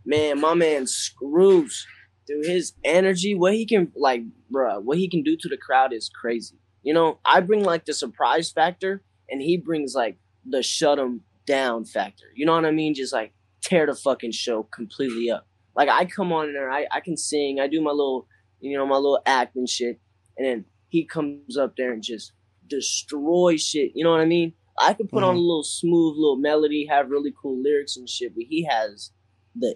[0.06, 1.86] man, my man screws.
[2.28, 4.22] through his energy, what he can like,
[4.54, 6.56] bruh, what he can do to the crowd is crazy.
[6.84, 11.22] You know, I bring like the surprise factor, and he brings like the shut him
[11.46, 12.26] down factor.
[12.36, 12.94] You know what I mean?
[12.94, 15.48] Just like tear the fucking show completely up.
[15.76, 18.28] Like I come on there, I, I can sing, I do my little,
[18.60, 20.00] you know, my little act and shit,
[20.38, 22.34] and then he comes up there and just
[22.68, 23.92] destroy shit.
[23.96, 24.54] You know what I mean?
[24.78, 28.34] I could put on a little smooth little melody, have really cool lyrics and shit,
[28.36, 29.12] but he has
[29.56, 29.76] the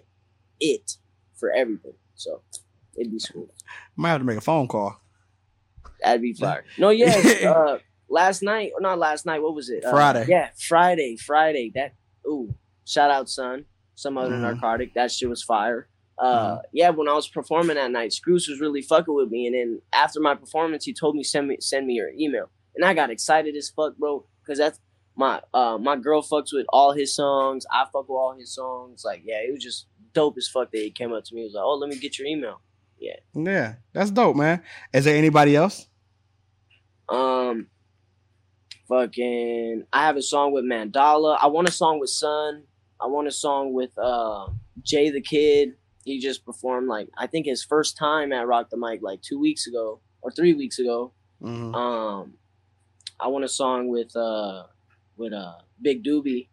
[0.60, 0.92] it
[1.38, 1.94] for everything.
[2.14, 2.42] So
[2.96, 3.50] it'd be smooth.
[3.96, 5.00] Might have to make a phone call.
[6.02, 6.64] That'd be fire.
[6.78, 7.44] No, yes.
[7.44, 7.78] uh,
[8.08, 9.40] last night, or not last night.
[9.42, 9.84] What was it?
[9.84, 10.26] Uh, Friday.
[10.28, 11.16] yeah, Friday.
[11.16, 11.70] Friday.
[11.74, 11.94] That.
[12.26, 13.64] Ooh, shout out, son.
[13.94, 14.42] Some other Mhm.
[14.42, 14.94] narcotic.
[14.94, 15.88] That shit was fire.
[16.18, 16.90] Uh, yeah.
[16.90, 20.20] When I was performing that night, Screws was really fucking with me, and then after
[20.20, 23.54] my performance, he told me send me send me your email, and I got excited
[23.56, 24.80] as fuck, bro, because that's
[25.16, 27.66] my uh my girl fucks with all his songs.
[27.72, 29.02] I fuck with all his songs.
[29.04, 31.42] Like, yeah, it was just dope as fuck that he came up to me.
[31.42, 32.60] He was like, "Oh, let me get your email."
[33.00, 33.16] Yeah.
[33.34, 34.62] Yeah, that's dope, man.
[34.92, 35.86] Is there anybody else?
[37.08, 37.68] Um,
[38.88, 41.38] fucking, I have a song with Mandala.
[41.40, 42.62] I want a song with Sun.
[43.00, 44.48] I want a song with uh
[44.82, 45.74] Jay the Kid.
[46.04, 49.38] He just performed like I think his first time at Rock the Mic like two
[49.38, 51.12] weeks ago or three weeks ago.
[51.42, 51.74] Mhm.
[51.74, 52.32] Um,
[53.20, 54.64] I want a song with uh
[55.16, 56.48] with uh Big Doobie.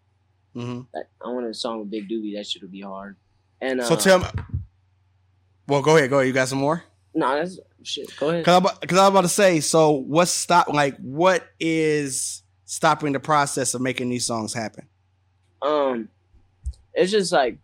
[0.55, 0.85] Mhm.
[0.93, 2.35] I want a song with Big Doobie.
[2.35, 3.15] That should be hard.
[3.61, 4.25] And uh, So tell me.
[5.67, 6.09] Well, go ahead.
[6.11, 6.27] Go ahead.
[6.27, 6.83] You got some more?
[7.15, 8.11] no, that's shit.
[8.17, 8.43] Go ahead.
[8.43, 9.59] Because I'm, 'cause I'm about to say.
[9.61, 10.67] So what's stop?
[10.69, 14.87] Like, what is stopping the process of making these songs happen?
[15.61, 16.09] um
[16.93, 17.57] it's just like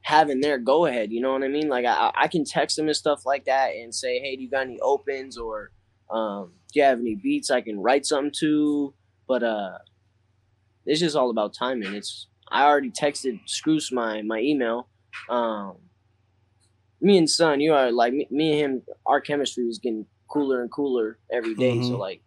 [0.00, 2.86] having their go ahead you know what i mean like i i can text them
[2.86, 5.70] and stuff like that and say hey do you got any opens or
[6.10, 8.94] um do you have any beats i can write something to
[9.28, 9.76] but uh
[10.86, 14.88] it's just all about timing it's i already texted Screws my my email
[15.28, 15.76] um
[17.00, 20.62] me and son you are like me, me and him our chemistry is getting cooler
[20.62, 21.80] and cooler every day.
[21.82, 21.98] so Mhm.
[21.98, 22.20] like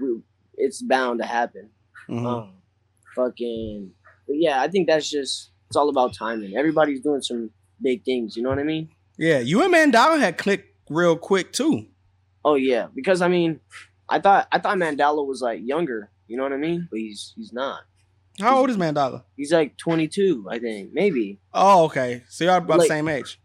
[0.00, 0.20] we,
[0.56, 1.70] it's bound to happen
[2.08, 2.26] Mhm.
[2.26, 2.54] um,
[3.14, 3.90] fucking.
[4.26, 6.56] But yeah, I think that's just it's all about timing.
[6.56, 8.36] Everybody's doing some big things.
[8.36, 8.90] You know what I mean?
[9.18, 11.86] Yeah, you and Mandala had clicked real quick too.
[12.44, 13.60] Oh yeah, because I mean,
[14.08, 16.10] I thought I thought Mandala was like younger.
[16.28, 16.88] You know what I mean?
[16.90, 17.80] But he's he's not.
[18.40, 19.24] How old is Mandala?
[19.36, 21.38] He's like 22, I think, maybe.
[21.52, 22.22] Oh, okay.
[22.30, 23.38] So y'all about Like- the same age.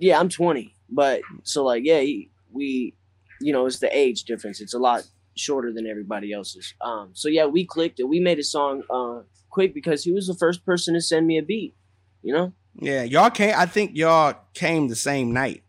[0.00, 2.94] Yeah, I'm 20, but so like yeah, he, we,
[3.40, 4.60] you know, it's the age difference.
[4.60, 5.04] It's a lot
[5.36, 6.74] shorter than everybody else's.
[6.80, 10.26] Um, so yeah, we clicked and we made a song uh quick because he was
[10.26, 11.74] the first person to send me a beat.
[12.22, 12.52] You know?
[12.78, 13.54] Yeah, y'all came.
[13.56, 15.62] I think y'all came the same night.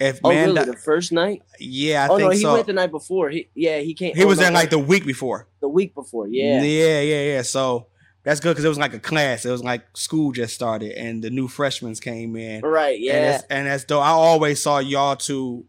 [0.00, 0.72] If Oh Manda- really?
[0.72, 1.42] The first night?
[1.60, 2.20] yeah, I think.
[2.20, 2.52] oh no, he so.
[2.54, 3.30] went the night before.
[3.30, 4.14] He yeah, he came.
[4.14, 5.46] he oh, was no, there like the week before.
[5.60, 6.26] the week before.
[6.28, 6.62] Yeah.
[6.62, 7.42] yeah, yeah, yeah.
[7.42, 7.86] So
[8.24, 9.44] that's good because it was like a class.
[9.44, 12.62] It was like school just started, and the new freshmen came in.
[12.62, 12.96] Right.
[12.96, 13.20] And Yeah.
[13.32, 15.66] that's, and that's though I always saw y'all two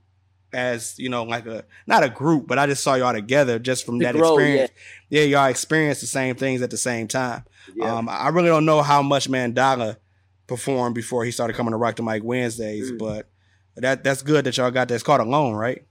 [0.53, 3.85] as you know like a not a group, but I just saw y'all together just
[3.85, 4.71] from To that grow, experience.
[5.09, 5.23] Yeah.
[5.23, 7.43] y'all experienced the same things at the same time.
[7.75, 7.93] yeah.
[7.93, 9.97] Um, I really don't know how much Mandala
[10.47, 12.99] performed before he started coming to Rock the Mic Wednesdays, Mm.
[12.99, 13.27] but
[13.75, 14.93] that that's good that y'all got that.
[14.93, 15.83] It's called Alone, right?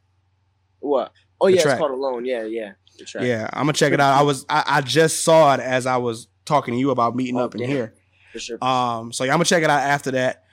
[0.81, 1.13] what?
[1.41, 1.73] Oh the yeah, track.
[1.75, 2.25] it's called Alone.
[2.25, 2.73] Yeah, yeah.
[3.21, 4.19] Yeah, I'm gonna check it out.
[4.19, 7.37] I was I, I just saw it as I was talking to you about meeting
[7.37, 7.71] Oh, up in damn.
[7.71, 7.95] here.
[8.33, 8.59] For sure.
[8.65, 10.45] Um, so yeah, I'm gonna check it out after that.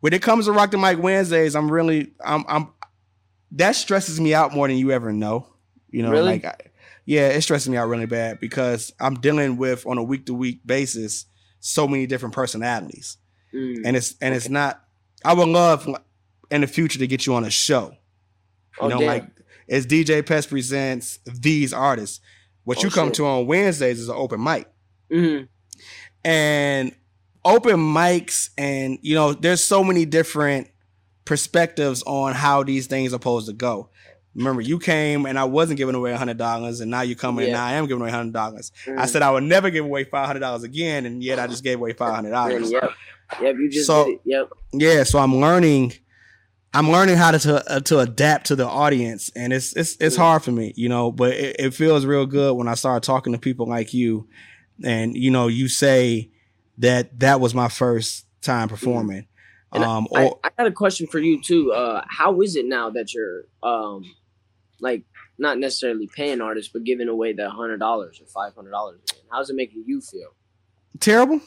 [0.00, 2.68] When it comes to Rock the Mic Wednesdays, I'm really I'm I'm
[3.52, 5.46] that stresses me out more than you ever know.
[5.90, 6.24] You know, Really?
[6.24, 6.54] like I,
[7.04, 10.34] yeah, it stresses me out really bad because I'm dealing with on a week to
[10.34, 11.26] week basis
[11.60, 13.18] so many different personalities,
[13.54, 13.82] Mm.
[13.84, 14.82] and it's and it's not.
[15.24, 15.88] I would love
[16.50, 17.90] in the future to get you on a show.
[17.90, 17.96] You
[18.80, 19.06] Oh, know, damn.
[19.06, 19.24] like
[19.68, 22.20] as DJ Pest presents these artists.
[22.64, 23.14] What Oh, you come shit.
[23.14, 24.66] to on Wednesdays is an open mic
[25.12, 25.48] Mhm.
[26.24, 26.94] and
[27.44, 30.68] open mics and you know there's so many different
[31.24, 33.88] perspectives on how these things are supposed to go
[34.34, 37.52] remember you came and i wasn't giving away $100 and now you come in and
[37.52, 39.08] now i am giving away $100 i Mhm.
[39.08, 42.56] said i would never give away $500 again and yet i just gave away $500
[42.56, 42.90] And, yep.
[43.40, 43.56] Yep.
[43.58, 44.20] You just So-.
[44.24, 44.48] Yep.
[44.74, 45.92] yeah so i'm learning
[46.74, 50.16] i'm learning how to to, uh, to adapt to the audience and it's it's it's
[50.16, 50.22] Yeah.
[50.22, 53.32] hard for me you know but it, it feels real good when i start talking
[53.32, 54.26] to people like you
[54.84, 56.30] and you know you say
[56.78, 59.26] that that was my first time performing
[59.72, 61.72] And um I, or I got a question for you too.
[61.72, 64.04] Uh, how is it now that you're um,
[64.80, 65.04] like
[65.38, 69.00] not necessarily paying artists, but giving away the hundred dollars or five hundred dollars?
[69.30, 70.34] How's it making you feel?
[71.00, 71.40] terrible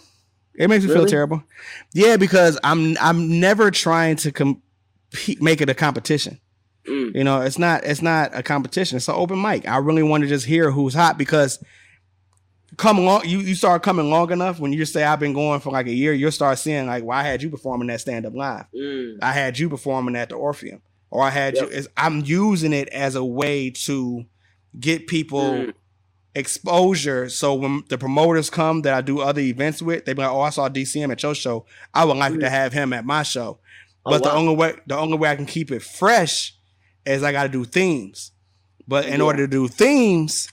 [0.56, 1.44] it makes me feel terrible
[1.94, 6.40] yeah because i'm i'm never trying to compete make it a competition
[6.88, 7.16] Mm.
[7.16, 8.98] You know, it's not it's not a competition.
[8.98, 9.68] It's an open mic.
[9.68, 11.64] I really want to just hear who's hot because
[12.78, 15.72] come along you you start coming long enough when you say I've been going for
[15.72, 18.34] like a year, you'll start seeing like, well, I had you performing that stand up
[18.36, 18.66] live.
[18.76, 19.18] Mm.
[19.22, 20.82] I had you performing at the Orpheum.
[21.12, 21.72] Or I had Yep.
[21.72, 24.26] you I'm using it as a way to
[24.80, 25.74] get people Mm.
[26.34, 27.30] exposure.
[27.30, 30.42] So when the promoters come that I do other events with, they be like, "Oh,
[30.42, 31.66] I saw DCM at your show.
[31.94, 32.50] I would like to Mm.
[32.50, 33.60] have him at my show."
[34.06, 36.54] Oh, But the only way the only way I can keep it fresh
[37.06, 38.32] is I got to do themes.
[38.88, 39.26] But in Yeah.
[39.26, 40.50] order to do themes,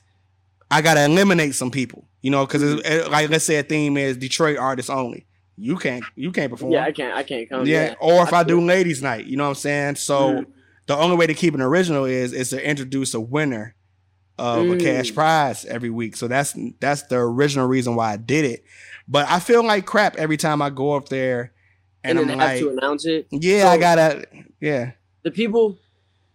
[0.71, 2.07] I got to eliminate some people.
[2.23, 3.11] You know, because Mm-hmm.
[3.13, 5.27] like let's say a theme is Detroit artists only.
[5.59, 6.73] You can't you can't perform.
[6.73, 7.15] Yeah, I can't.
[7.15, 7.67] I can't come.
[7.67, 7.95] Yeah, Yeah.
[8.01, 9.97] or if I, do feel- ladies' night, you know what I'm saying.
[9.97, 10.47] So Mm.
[10.87, 13.75] the only way to keep an original is is to introduce a winner
[14.39, 15.15] of a cash Mm.
[15.15, 16.17] prize every week.
[16.17, 18.65] So that's that's the original reason why I did it.
[19.09, 21.53] But I feel like crap every time I go up there,
[22.05, 23.27] and, and, I'm like, have to announce it.
[23.31, 24.25] yeah, I gotta,
[24.61, 25.77] yeah, the people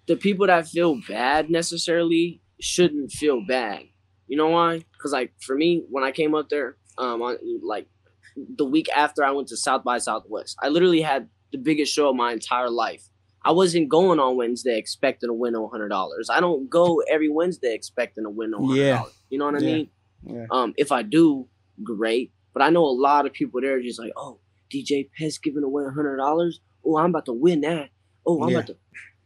[0.05, 3.83] the people that feel bad necessarily shouldn't feel bad.
[4.27, 4.83] You know why?
[4.93, 7.87] Because like for me, when I came up there, um, on, like
[8.35, 12.09] the week after I went to South by Southwest, I literally had the biggest show
[12.09, 13.03] of my entire life.
[13.43, 16.29] I wasn't going on Wednesday expecting to win a hundred dollars.
[16.29, 19.03] I don't go every Wednesday expecting to win hundred Yeah.
[19.29, 19.65] You know what I Yeah.
[19.75, 19.89] mean?
[20.23, 20.45] yeah.
[20.51, 21.47] Um, if I do,
[21.83, 22.33] great.
[22.53, 24.39] But I know a lot of people there are just like, oh,
[24.73, 26.59] DJ Pest giving away a hundred dollars.
[26.85, 27.89] Oh, I'm about to win that.
[28.25, 28.57] Oh, I'm Yeah.
[28.57, 28.77] about to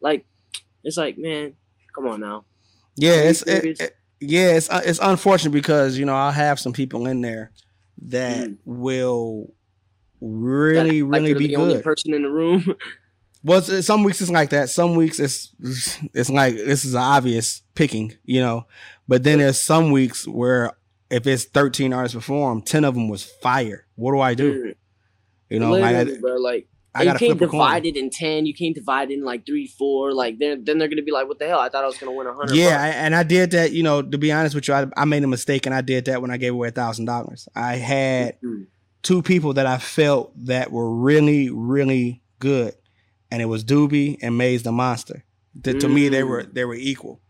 [0.01, 0.25] like.
[0.83, 1.53] It's like, man,
[1.95, 2.45] come on now.
[2.95, 6.71] Yeah, it's it, it- yeah, it's uh, it's unfortunate because you know I'll have some
[6.73, 7.51] people in there
[8.03, 8.57] that Mm.
[8.65, 9.53] will
[10.21, 11.83] really Like, really be the only good.
[11.83, 12.75] person in the room.
[13.43, 14.69] Well, some weeks it's like that.
[14.69, 15.51] Some weeks it's
[16.13, 18.67] it's like this is obvious picking, you know.
[19.07, 20.73] But then there's some weeks where
[21.09, 23.87] if it's 13 artists perform, 10 of them was fire.
[23.95, 24.75] What do I do?
[25.49, 26.35] You know, like bro.
[26.35, 28.45] Like, I, you can't divide it in ten.
[28.45, 30.13] You can't divide it in like three, four.
[30.13, 31.59] Like, then then they're gonna be like, what the hell?
[31.59, 32.55] I thought I was gonna win a hundred.
[32.55, 33.71] Yeah, I, and I did that.
[33.71, 36.05] You know, to be honest with you, I, I made a mistake, and I did
[36.05, 37.47] that when I gave away a thousand dollars.
[37.55, 38.65] I had Mm.
[39.03, 42.75] two people that I felt that were really, really good,
[43.31, 45.23] and it was Doobie and Maze the Monster.
[45.63, 46.27] To, to me, they Mm.
[46.27, 47.21] were they were equal.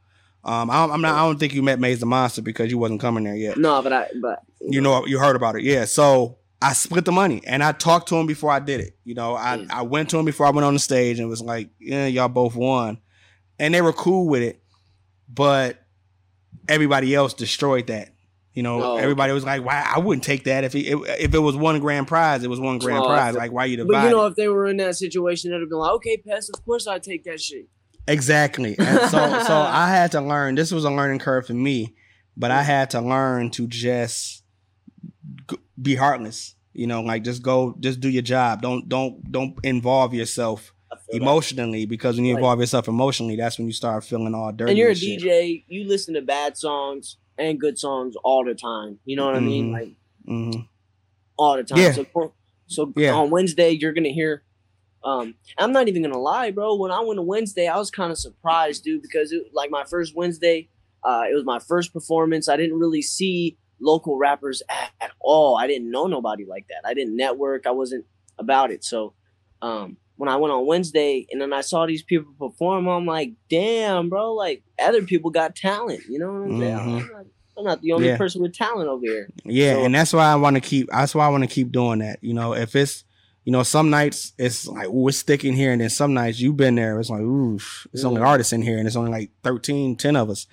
[0.44, 1.14] Um, I don't, I'm not.
[1.14, 3.58] I don't think you met Maze the Monster because you wasn't coming there yet.
[3.58, 5.86] No, but I but You know, you heard about it, yeah.
[5.86, 8.96] So I split the money, and I talked to him before I did it.
[9.04, 9.66] You know, I.
[9.70, 12.28] I went to him before I went on the stage and was like, yeah, y'all
[12.28, 13.00] both won,
[13.58, 14.62] and they were cool with it,
[15.28, 15.84] but
[16.70, 18.10] everybody else destroyed that.
[18.54, 19.82] You know, Oh, everybody was like, "Why?
[19.86, 22.44] I wouldn't take that if he, if, it was one grand prize.
[22.44, 23.34] It was one grand Oh, prize.
[23.34, 24.32] Like, why you divide?" but you know it?
[24.32, 27.00] if they were in that situation, they'd have been like, okay, Pest, of course I
[27.00, 27.68] take that shit.
[28.08, 28.76] Exactly.
[28.78, 30.56] And so so I had to learn.
[30.56, 31.96] This was a learning curve for me,
[32.36, 34.41] but I had to learn to just
[35.82, 36.56] be heartless.
[36.74, 38.62] You know, like just go, just do your job.
[38.62, 41.22] Don't don't don't involve yourself feel that.
[41.22, 42.40] emotionally because when you Right.
[42.40, 44.72] involve yourself emotionally, that's when you start feeling all dirty.
[44.72, 44.96] And you're a.
[44.96, 49.00] DJ, you listen to bad songs and good songs all the time.
[49.06, 49.68] You know what I mean?
[49.70, 49.72] Mhm.
[49.74, 49.90] Like
[50.28, 50.68] Mhm.
[51.38, 51.80] all the time.
[51.80, 51.92] Yeah.
[51.94, 52.34] So,
[52.68, 53.16] so Yeah.
[53.16, 54.44] on Wednesday, you're gonna hear.
[55.04, 56.76] Um, I'm not even gonna lie, bro.
[56.76, 59.84] When I went to Wednesday, I was kind of surprised, dude, because it like my
[59.84, 60.70] first Wednesday.
[61.04, 62.48] Uh, it was my first performance.
[62.48, 65.58] I didn't really see local rappers at, at all.
[65.58, 66.88] I didn't know nobody like that.
[66.88, 67.66] I didn't network.
[67.68, 68.06] I wasn't
[68.38, 68.84] about it.
[68.84, 69.14] So,
[69.62, 73.32] um, when I went on Wednesday and then I saw these people perform, I'm like,
[73.50, 74.34] damn, bro.
[74.34, 76.02] Like other people got talent.
[76.08, 76.76] You know what I'm saying?
[76.78, 77.02] Mhm.
[77.02, 77.26] I'm, not,
[77.58, 78.18] I'm not the only Yeah.
[78.18, 79.30] person with talent over here.
[79.46, 80.90] Yeah, So- and that's why I want to keep.
[80.92, 82.20] That's why I want to keep doing that.
[82.22, 83.04] You know, if it's,
[83.46, 86.58] you know, some nights it's like, ooh, it's sticking here, and then some nights you've
[86.58, 87.56] been there, it's like, ooh,
[87.92, 90.46] it's only artists in here, and it's only like 13, 10 of us.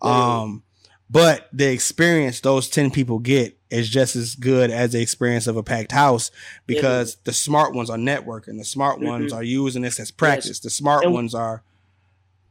[0.00, 0.22] Literally.
[0.42, 0.62] Um,
[1.10, 5.56] but the experience those ten people get is just as good as the experience of
[5.56, 6.30] a packed house
[6.66, 9.06] because the smart ones are networking, the smart Mhm.
[9.06, 11.62] ones are using this as practice, the smart And- ones are,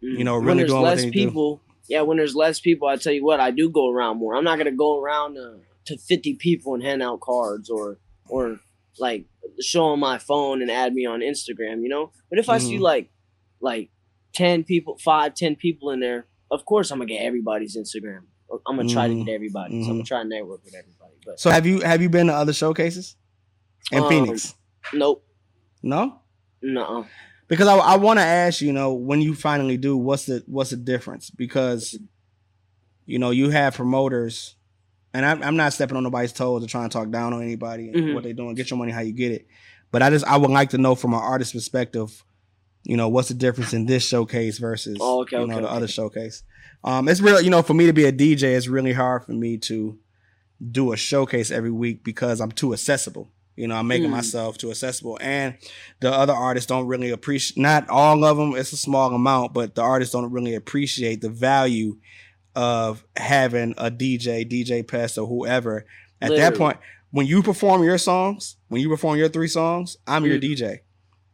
[0.01, 1.25] you know, when really there's doing what less they do.
[1.25, 4.35] people, yeah, when there's less people, I tell you what, I do go around more.
[4.35, 5.53] I'm not gonna go around uh,
[5.85, 8.59] to 50 people and hand out cards or or
[8.97, 9.25] like
[9.61, 12.11] show them my phone and add me on Instagram, you know.
[12.29, 12.81] But if I see Mhm.
[12.81, 13.09] like
[13.61, 13.89] like
[14.33, 18.23] 10 people, five, 10 people in there, of course I'm gonna get everybody's Instagram.
[18.67, 19.25] I'm gonna try to Mhm.
[19.25, 19.87] get everybody's.
[19.87, 21.13] I'm gonna try to network with everybody.
[21.25, 23.15] But So have you have you been to other showcases
[23.91, 24.53] in Um, Phoenix?
[24.93, 25.25] nope,
[25.83, 26.19] No.
[26.61, 27.05] no.
[27.47, 30.69] because I, I want to ask you know when you finally do what's the what's
[30.71, 31.97] the difference because
[33.05, 34.55] you know you have promoters
[35.13, 37.89] and I'm, I'm not stepping on nobody's toes or trying to talk down on anybody
[37.89, 38.13] and Mhm.
[38.13, 39.47] what they're doing get your money how you get it
[39.91, 42.23] but I just I would like to know from an artist perspective
[42.83, 45.67] you know what's the difference in this showcase versus Oh, okay, you know okay, the
[45.67, 45.75] okay.
[45.75, 46.43] other showcase
[46.85, 49.33] um it's real you know for me to be a DJ it's really hard for
[49.33, 49.97] me to
[50.71, 54.17] do a showcase every week because I'm too accessible you know, I'm making Mm.
[54.19, 55.55] myself too accessible, and
[56.01, 57.57] the other artists don't really appreciate.
[57.57, 61.29] Not all of them; it's a small amount, but the artists don't really appreciate the
[61.29, 61.95] value
[62.53, 65.85] of having a DJ, DJ Pest, or whoever.
[66.21, 66.77] At that point,
[67.11, 70.41] when you perform your songs, when you perform your three songs, I'm your Mm.
[70.41, 70.79] DJ.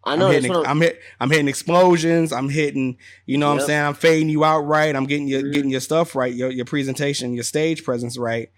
[0.03, 2.33] I know I'm hitting, I'm, I'm, hit, I'm hitting explosions.
[2.33, 3.83] I'm hitting, you know what I'm saying?
[3.85, 4.95] I'm fading you out right.
[4.95, 5.53] I'm getting your Mhm.
[5.53, 8.49] getting your stuff right, your your presentation, your stage presence right.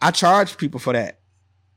[0.00, 1.20] I charge people for that.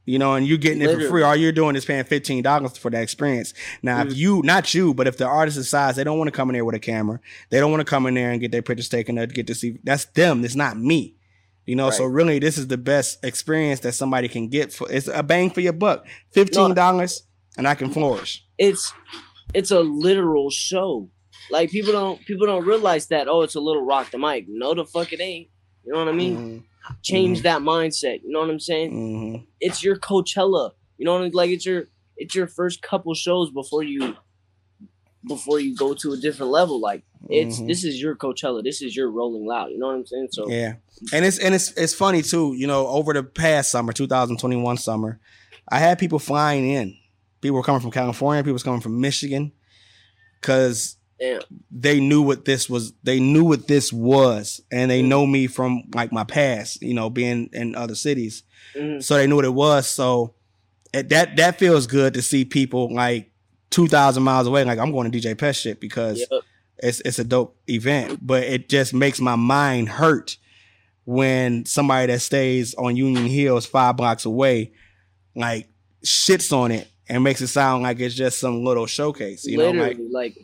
[0.09, 1.21] You know, and you're getting it for free.
[1.21, 3.53] All you're doing is paying fifteen dollars for that experience.
[3.81, 4.15] Now, if Mhm.
[4.15, 6.63] you, not you, but if the artist decides they don't want to come in there
[6.63, 9.19] with a camera, they don't want to come in there and get their pictures taken
[9.19, 9.79] or get to see.
[9.83, 10.45] That's them.
[10.45, 11.15] It's not me.
[11.65, 14.89] You know, so really, this is the best experience that somebody can get for.
[14.89, 16.05] It's a bang for your buck.
[16.31, 17.23] Fifteen dollars,
[17.57, 18.45] and I can flourish.
[18.57, 18.93] It's
[19.53, 21.09] it's a literal show.
[21.49, 23.27] Like people don't people don't realize that.
[23.27, 24.45] Oh, it's a little rock the mic.
[24.47, 25.47] No, the fuck it ain't.
[25.85, 26.37] You know what I mean?
[26.37, 26.63] Mhm.
[27.03, 28.21] Change that mindset.
[28.23, 28.91] You know what I'm saying?
[28.91, 29.45] Mhm.
[29.59, 30.71] It's your Coachella.
[30.97, 31.31] You know what I mean?
[31.33, 34.15] Like it's your it's your first couple shows before you
[35.27, 36.79] before you go to a different level.
[36.79, 37.67] Like it's Mhm.
[37.67, 38.63] this is your Coachella.
[38.63, 39.71] This is your Rolling Loud.
[39.71, 40.29] You know what I'm saying?
[40.31, 40.75] So Yeah,
[41.13, 42.53] and it's and it's it's funny too.
[42.55, 45.19] You know, over the past summer, 2021 summer,
[45.69, 46.95] I had people flying in.
[47.41, 48.43] People were coming from California.
[48.43, 49.51] People was coming from Michigan,
[50.41, 50.95] because
[51.71, 52.93] they knew what this was.
[53.03, 55.07] They knew what this was, and they Mhm.
[55.07, 56.81] know me from like my past.
[56.81, 58.43] You know, being in other cities,
[58.75, 59.03] Mhm.
[59.03, 59.87] so they knew what it was.
[59.87, 60.33] So
[60.93, 63.31] it, that that feels good to see people like
[63.71, 64.63] 2,000 miles away.
[64.63, 66.41] Like I'm going to DJ Pest shit because Yep.
[66.79, 70.37] it's it's a dope event, but it just makes my mind hurt
[71.05, 74.71] when somebody that stays on Union Hills five blocks away,
[75.35, 75.67] like
[76.05, 79.45] shits on it and makes it sound like it's just some little showcase.
[79.45, 80.37] You know, like like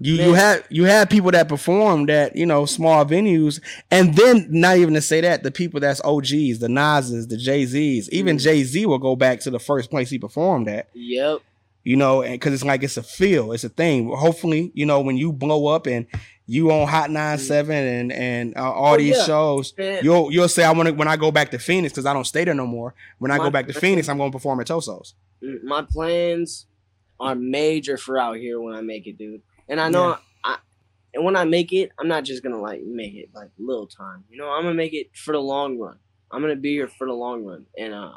[0.00, 0.28] you Man.
[0.28, 3.60] you have you have people that perform that you know small venues,
[3.90, 7.64] and then not even to say that the people that's OGs, the Nas's, the Jay
[7.66, 8.42] Z's, even Mm.
[8.42, 11.38] Jay Z will go back to the first place he performed at yep.
[11.84, 14.08] you know, and because it's like it's a feel, it's a thing.
[14.12, 16.06] Hopefully, you know, when you blow up and
[16.46, 19.24] you on Hot 97 and and uh, all Oh, these yeah.
[19.24, 22.06] shows, Man, you'll you'll say I want to when I go back to Phoenix because
[22.06, 22.94] I don't stay there no more.
[23.18, 25.14] When I My- go back to Phoenix, I'm going to perform at Tosos.
[25.64, 26.66] my plans
[27.20, 29.42] are major for out here when I make it, dude.
[29.68, 30.16] And I know Yeah.
[30.44, 30.56] I
[31.14, 34.24] and when I make it, I'm not just gonna like make it like little time.
[34.30, 35.98] You know, I'm gonna make it for the long run.
[36.30, 38.12] I'm gonna be here for the long run, and uh,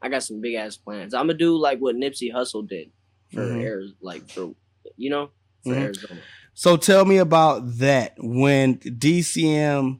[0.00, 1.12] I got some big ass plans.
[1.12, 2.90] I'm gonna do like what Nipsey Hussle did
[3.34, 3.64] for Mhm.
[3.64, 4.54] Ari- like for
[4.96, 5.30] you know
[5.64, 5.82] for Mhm.
[5.82, 6.20] Arizona.
[6.60, 9.98] So tell me about that when DCM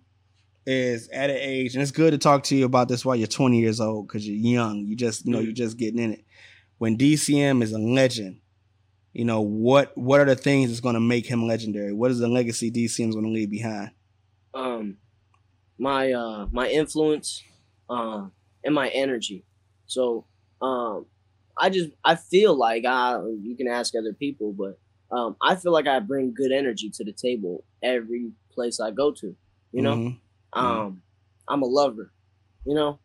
[0.67, 3.27] is at an age, and it's good to talk to you about this while you're
[3.27, 4.85] 20 years old because you're young.
[4.85, 6.25] You just, you know, you're just getting in it.
[6.77, 8.43] When DCM is a legend,
[9.15, 11.95] you know what what are the things that's going to make him legendary?
[11.95, 13.93] What is the legacy DCM's going to leave behind?
[14.53, 14.99] um
[15.79, 17.43] my uh my influence
[17.89, 18.33] um
[18.65, 19.45] and my energy
[19.87, 20.27] so
[20.61, 21.07] um
[21.57, 24.77] i just i feel like i you can ask other people but
[25.13, 29.11] um i feel like i bring good energy to the table every place i go
[29.11, 29.35] to
[29.73, 29.97] you know?
[29.97, 30.21] Mhm.
[30.61, 31.03] um
[31.49, 32.13] i'm a lover
[32.65, 32.99] you know?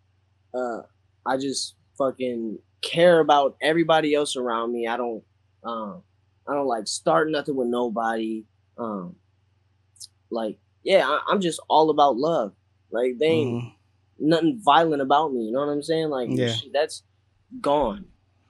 [0.53, 0.81] Uh
[1.25, 4.85] i just fucking care about everybody else around me.
[4.87, 5.23] I don't
[5.63, 6.03] um
[6.47, 8.45] i don't like start nothing with nobody.
[8.77, 9.15] Um
[10.29, 12.53] like yeah I, i'm just all about love.
[12.91, 13.71] Like they ain't Mhm.
[14.19, 16.09] nothing violent about me you know what i'm saying?
[16.09, 16.47] Like Yeah.
[16.53, 17.03] shit, that's
[17.61, 18.05] gone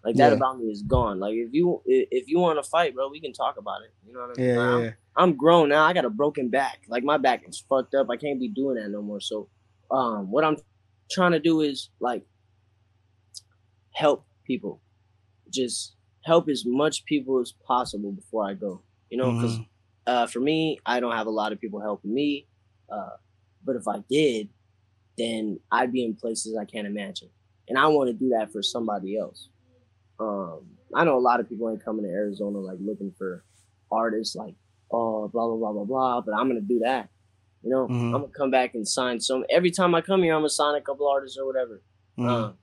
[0.06, 0.34] like that Yeah.
[0.34, 3.34] about me is gone like if you if you want to fight bro we can
[3.34, 4.91] talk about it you know what i mean Yeah, Like, I'm- yeah.
[5.18, 5.86] I'm grown now.
[5.86, 6.80] I got a broken back.
[6.89, 8.10] Like my back is fucked up.
[8.10, 9.22] I can't be doing that no more.
[9.22, 9.49] So,
[9.89, 10.58] um, what I'm
[11.10, 12.26] trying to do is like
[13.93, 14.82] help people,
[15.51, 15.95] just
[16.26, 18.84] help as much people as possible before I go.
[19.10, 19.68] You know, because Mhm.
[20.08, 22.47] uh, for me, I don't have a lot of people helping me.
[22.89, 23.18] Uh,
[23.64, 24.49] but if I did,
[25.18, 27.30] then I'd be in places I can't imagine,
[27.70, 29.49] and I want to do that for somebody else.
[30.20, 33.43] Um, I know a lot of people ain't coming to Arizona like looking for
[33.91, 34.55] artists like
[34.91, 37.09] oh blah blah blah blah blah, but I'm gonna do that.
[37.63, 38.05] You know, Mhm.
[38.16, 39.43] I'm gonna come back and sign some.
[39.49, 41.82] Every time I come here, I'm gonna sign a couple artists or whatever.
[42.18, 42.28] Mhm.
[42.30, 42.57] Um,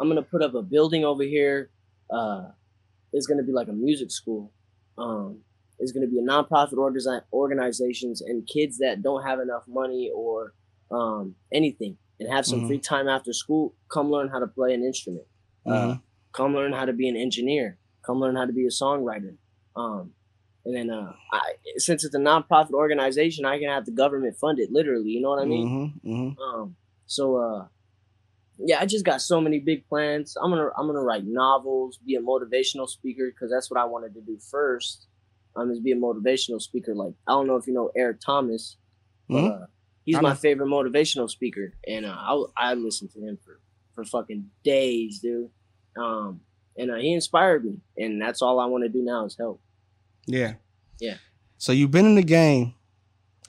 [0.00, 1.70] I'm gonna put up a building over here.
[2.10, 2.50] Uh,
[3.12, 4.52] it's gonna be like a music school.
[4.96, 5.44] Um,
[5.78, 10.54] it's gonna be a nonprofit organi- organizations and kids that don't have enough money or
[10.90, 12.66] um, anything and have some Mhm.
[12.66, 13.74] free time after school.
[13.88, 15.26] Come learn how to play an instrument.
[15.66, 16.02] Uh, Mhm.
[16.38, 17.78] Come learn how to be an engineer.
[18.06, 19.36] Come learn how to be a songwriter.
[19.76, 20.12] Um,
[20.64, 21.40] and then uh, I,
[21.76, 25.10] since it's a nonprofit organization, I can have the government fund it literally.
[25.10, 25.68] You know what I mean?
[26.04, 26.10] Mhm.
[26.10, 26.38] Mhm.
[26.46, 26.76] Um,
[27.06, 27.66] so uh,
[28.58, 30.36] yeah, I just got so many big plans.
[30.42, 34.14] I'm gonna I'm gonna write novels, be a motivational speaker because that's what I wanted
[34.14, 35.06] to do first.
[35.56, 36.94] Um, is be a motivational speaker.
[36.94, 38.76] Like I don't know if you know Eric Thomas,
[39.28, 39.62] but, Mhm.
[39.62, 39.66] uh,
[40.04, 40.34] he's I my know.
[40.36, 43.60] favorite motivational speaker, and uh, I I listen to him for
[43.94, 45.50] for fucking days, dude.
[45.98, 46.40] Um,
[46.76, 49.60] and uh, he inspired me, and that's all I want to do now is help.
[50.26, 50.54] Yeah.
[51.00, 51.16] Yeah.
[51.56, 52.74] So you've been in the game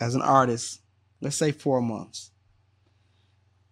[0.01, 0.81] as an artist,
[1.21, 2.31] let's say four months.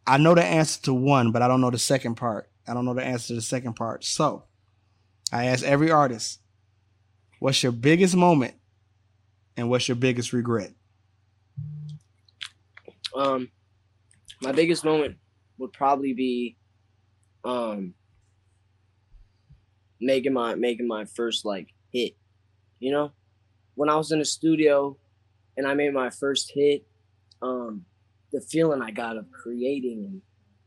[0.06, 2.50] I know the answer to one, but I don't know the second part.
[2.68, 4.04] I don't know the answer to the second part.
[4.04, 4.44] So
[5.32, 6.40] I ask every artist,
[7.40, 8.54] what's your biggest moment
[9.56, 10.72] and what's your biggest regret?
[13.16, 13.50] Um,
[14.42, 15.18] my biggest moment
[15.58, 16.58] would probably be,
[17.44, 17.96] um,
[20.00, 22.14] making my making my first like hit.
[22.80, 23.12] You know,
[23.76, 24.98] when I was in the studio
[25.56, 26.86] and I made my first hit,
[27.42, 27.86] um,
[28.32, 30.22] the feeling I got of creating and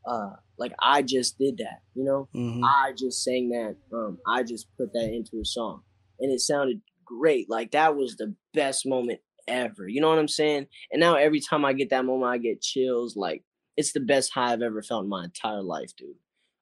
[0.06, 1.82] uh, like I just did that.
[1.94, 2.62] You know, Mhm.
[2.64, 3.76] I just sang that.
[3.92, 5.82] Um, I just put that into a song,
[6.18, 7.50] and it sounded great.
[7.50, 9.88] Like that was the best moment ever.
[9.88, 10.66] You know what I'm saying?
[10.90, 13.16] And now every time I get that moment, I get chills.
[13.16, 13.44] Like
[13.76, 16.16] it's the best high I've ever felt in my entire life, dude.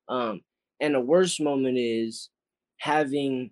[0.08, 0.40] Um,
[0.80, 2.30] and the worst moment is
[2.78, 3.50] having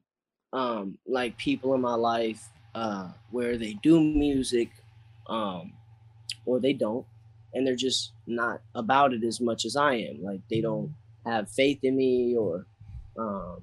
[0.52, 4.70] um like people in my life uh where they do music
[5.28, 5.72] um
[6.44, 7.06] or they don't
[7.56, 10.22] and they're just not about it as much as I am.
[10.22, 12.66] Like they don't have faith in me or
[13.18, 13.62] um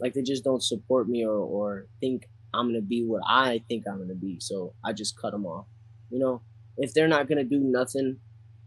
[0.00, 3.84] like they just don't support me or or think I'm gonna be what I think
[3.86, 4.38] I'm gonna be.
[4.40, 5.66] So I just cut them off.
[6.10, 6.42] You know,
[6.76, 8.18] if they're not gonna do nothing,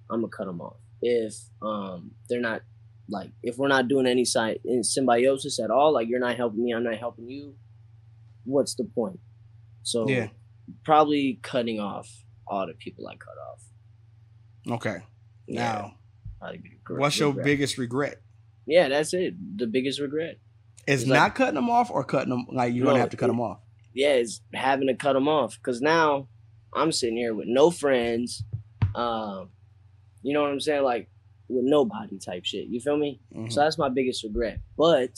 [0.10, 0.78] I'm gonna cut them off.
[1.02, 2.62] If um they're not
[3.12, 6.64] like if we're not doing any side in symbiosis at all, like you're not helping
[6.64, 7.56] me, I'm not helping you.
[8.46, 9.20] What's the point?
[9.84, 10.30] So Yeah.
[10.84, 14.76] probably cutting off all the people I cut off.
[14.80, 15.04] Okay.
[15.48, 15.92] Yeah,
[16.40, 16.50] Now,
[16.90, 17.46] what's your regret.
[17.46, 18.22] biggest regret?
[18.66, 19.36] Yeah, that's it.
[19.58, 20.38] The biggest regret.
[20.88, 23.10] Is It's like- not cutting them off or cutting them like you're No, gonna have
[23.12, 23.60] to cut it- them off.
[23.94, 26.28] yeah, is having to cut them off because now
[26.74, 28.44] I'm sitting here with no friends.
[28.96, 29.50] Um,
[30.22, 30.84] you know what I'm saying?
[30.84, 31.10] Like
[31.52, 32.68] with nobody type shit.
[32.68, 33.20] You feel me?
[33.36, 33.52] Mhm.
[33.52, 34.60] So that's my biggest regret.
[34.78, 35.14] But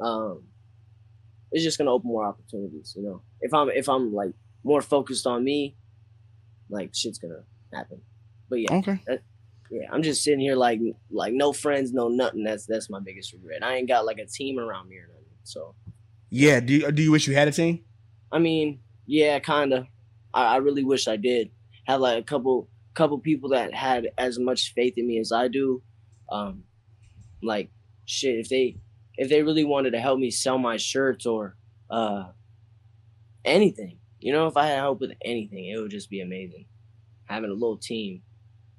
[0.00, 0.44] um,
[1.50, 2.94] it's just gonna open more opportunities.
[2.96, 4.32] You know, if I'm if I'm like
[4.64, 5.76] more focused on me,
[6.68, 8.00] like shit's gonna happen.
[8.48, 8.98] But yeah, Okay.
[9.70, 12.44] yeah, I'm just sitting here like like no friends, no nothing.
[12.44, 13.62] That's that's my biggest regret.
[13.64, 15.24] I ain't got like a team around me or nothing.
[15.44, 15.74] So
[16.30, 16.60] Yeah.
[16.60, 17.84] Do you, do you wish you had a team?
[18.30, 19.88] I mean, yeah, kinda.
[20.34, 21.50] I, I really wish I did
[21.86, 25.46] have like a couple couple people that had as much faith in me as I
[25.46, 25.82] do.
[26.30, 26.64] Um,
[27.42, 27.70] like
[28.04, 28.76] shit, if they
[29.14, 31.56] if they really wanted to help me sell my shirts or
[31.90, 32.24] uh
[33.44, 36.66] anything, you know, if I had help with anything, it would just be amazing.
[37.26, 38.22] Having a little team,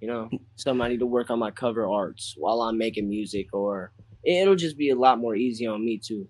[0.02, 3.94] you know, somebody to work on my cover arts while I'm making music, or
[4.24, 6.28] it'll just be a lot more easy on me too.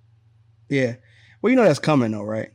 [0.70, 0.96] Yeah.
[1.42, 2.52] Well, you know that's coming though, right?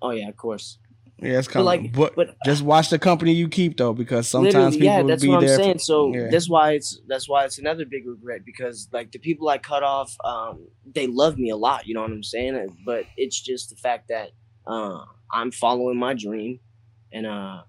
[0.00, 0.78] Oh yeah, of course.
[1.22, 1.66] Yeah, it's But coming.
[1.66, 5.22] like, but but just watch the company you keep though, because sometimes people yeah, that's
[5.22, 5.78] be what I'm saying.
[5.78, 6.28] So yeah.
[6.30, 9.82] that's why it's that's why it's another big regret because like the people I cut
[9.82, 11.86] off, um, they love me a lot.
[11.86, 12.78] You know what I'm saying?
[12.86, 14.30] But it's just the fact that
[14.66, 16.60] uh, I'm following my dream,
[17.12, 17.62] and uh,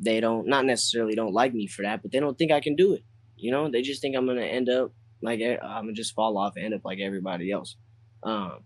[0.00, 2.74] they don't not necessarily don't like me for that, but they don't think I can
[2.74, 3.04] do it.
[3.36, 4.92] You know, they just think I'm gonna end up
[5.22, 7.76] like eh, I'm gonna just fall off and end up like everybody else.
[8.24, 8.64] Um,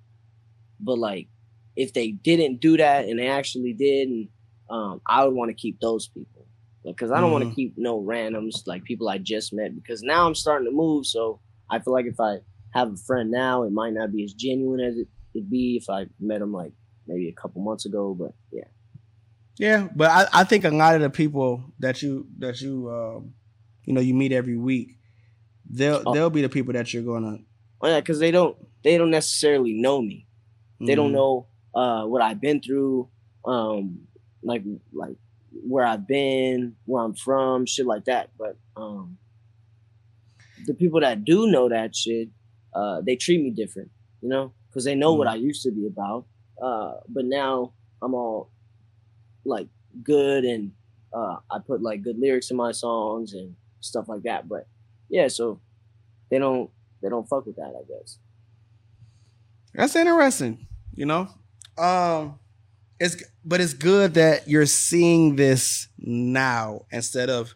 [0.81, 1.29] but like
[1.77, 4.29] if they didn't do that and they actually did, and
[4.71, 6.47] um, I would want to keep those people
[6.85, 7.51] because I don't want Mhm.
[7.51, 11.07] to keep no randoms like people I just met because now I'm starting to move.
[11.07, 12.39] So I feel like if I
[12.71, 15.89] have a friend now, it might not be as genuine as it would be if
[15.89, 16.73] I met him like
[17.07, 18.15] maybe a couple months ago.
[18.19, 18.65] But yeah,
[19.59, 23.35] Yeah, but I, I think a lot of the people that you that you um,
[23.85, 24.99] you know you meet every week,
[25.71, 26.13] they'll Oh.
[26.13, 27.39] they'll be the people that you're gonna.
[27.83, 30.27] oh, yeah, because they don't they don't necessarily know me.
[30.81, 31.15] They don't Mhm.
[31.15, 33.09] know uh, what I've been through,
[33.45, 34.07] um,
[34.43, 34.63] like
[34.93, 35.17] like
[35.53, 38.31] where I've been, where I'm from, shit like that.
[38.39, 39.19] But um,
[40.67, 42.29] the people that do know that shit,
[42.75, 45.87] uh, they treat me different, you know, because they know what I used to be
[45.87, 46.27] about.
[46.63, 48.51] Uh, but now I'm all
[49.45, 49.69] like
[50.03, 50.73] good and
[51.13, 54.49] uh, I put like good lyrics in my songs and stuff like that.
[54.49, 54.67] But
[55.09, 55.61] yeah, so
[56.31, 56.71] they don't
[57.03, 58.19] they don't fuck with that, I guess.
[59.75, 60.67] That's interesting.
[60.95, 61.29] You know,
[61.79, 62.39] um,
[63.01, 67.55] it's but it's good that you're seeing this now instead of,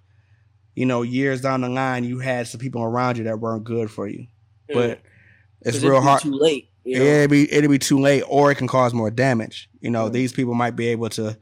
[0.75, 3.91] you know, years down the line you had some people around you that weren't good
[3.91, 4.27] for you.
[4.73, 5.01] But
[5.61, 6.23] it's real hard.
[6.23, 6.71] Too late.
[6.85, 7.05] You know?
[7.05, 9.69] Yeah, it'd be it'd be too late, or it can cause more damage.
[9.81, 11.37] You know, these people might be able to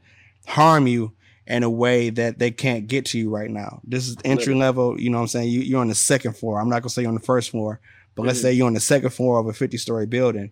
[0.47, 1.13] harm you
[1.47, 3.79] in a way that they can't get to you right now.
[3.83, 4.99] This is entry level.
[4.99, 5.49] You know what I'm saying?
[5.49, 6.59] You, you're on the second floor.
[6.59, 7.79] I'm not gonna say you're on the first floor,
[8.15, 8.41] but let's Mhm.
[8.43, 10.51] say you're on the second floor of a 50 story building,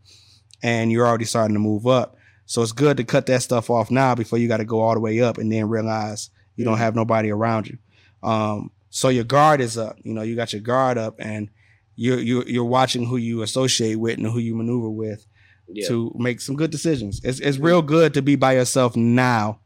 [0.63, 2.17] and you're already starting to move up.
[2.45, 4.93] So it's good to cut that stuff off now before you got to go all
[4.93, 7.77] the way up and then realize you don't have nobody around you.
[8.21, 9.97] Um, so your guard is up.
[10.03, 11.49] You know, you got your guard up, and
[11.95, 15.25] you're you're you're watching who you associate with and who you maneuver with
[15.67, 15.87] Yeah.
[15.87, 17.21] to make some good decisions.
[17.23, 19.59] It's it's real good to be by yourself now,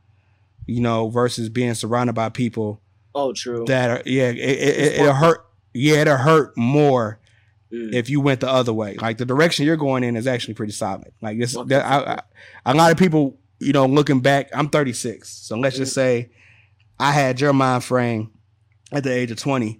[0.65, 2.81] you know, versus being surrounded by people
[3.13, 3.65] oh, true.
[3.67, 5.45] that are yeah, it, it, It's it, will hurt.
[5.73, 7.19] Yeah, it'll hurt more
[7.69, 8.95] If you went the other way.
[8.95, 11.11] Like the direction you're going in is actually pretty solid.
[11.21, 15.29] Like this, that, I, I, a lot of people, you know, looking back, I'm 36,
[15.29, 16.29] so let's just say
[16.99, 18.31] I had your mind frame
[18.91, 19.79] at the age of 20.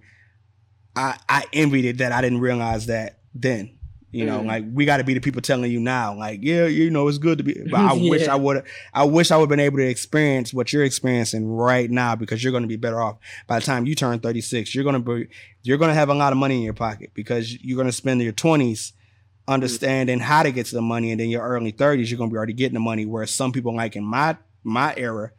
[0.96, 3.77] I I envied it that I didn't realize that then.
[4.18, 4.48] You know, Mhm.
[4.48, 7.20] like we got to be the people telling you now, like, yeah, you know, it's
[7.20, 7.54] good to be.
[7.70, 8.64] But I wish I would.
[8.94, 12.44] I wish I would have been able to experience what you're experiencing right now because
[12.44, 14.74] you're going to be better off by the time you turn 36.
[14.74, 15.28] You're going to be,
[15.64, 17.92] you're going to have a lot of money in your pocket because you're going to
[17.94, 18.94] spend your 20s
[19.48, 22.34] understanding how to get to the money, and then your early 30s, you're going to
[22.34, 23.06] be already getting the money.
[23.06, 25.32] Whereas some people, like in my my era,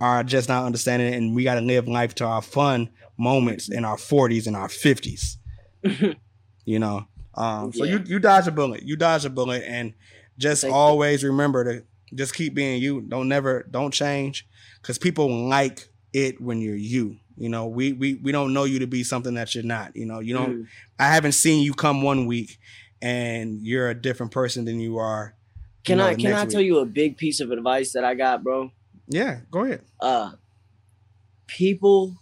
[0.00, 3.68] are just not understanding it, and we got to live life to our fun moments
[3.68, 5.36] in our 40s and our 50s.
[6.64, 7.06] you know.
[7.36, 8.04] Um, so you Yeah.
[8.06, 8.82] you dodge a bullet.
[8.82, 9.94] You dodge a bullet, and
[10.38, 10.76] just Thank you.
[10.76, 13.00] always remember to just keep being you.
[13.00, 14.46] Don't never don't change,
[14.80, 17.18] because people like it when you're you.
[17.36, 19.96] You know, we we we don't know you to be something that you're not.
[19.96, 20.62] You know, you don't.
[20.62, 20.66] Mm.
[20.98, 22.58] I haven't seen you come one week
[23.02, 25.34] and you're a different person than you are.
[25.84, 26.52] Can know, I can I week.
[26.52, 28.70] tell you a big piece of advice that I got, bro?
[29.08, 29.82] Yeah, go ahead.
[30.00, 30.32] Uh
[31.46, 32.14] people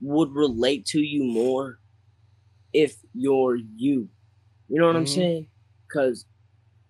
[0.00, 1.78] would relate to you more
[2.72, 4.08] if you're you.
[4.68, 5.14] You know what I'm Mhm.
[5.14, 5.48] saying?
[5.92, 6.26] Cuz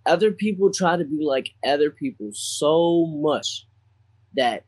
[0.06, 3.66] other people try to be like other people so much
[4.34, 4.64] that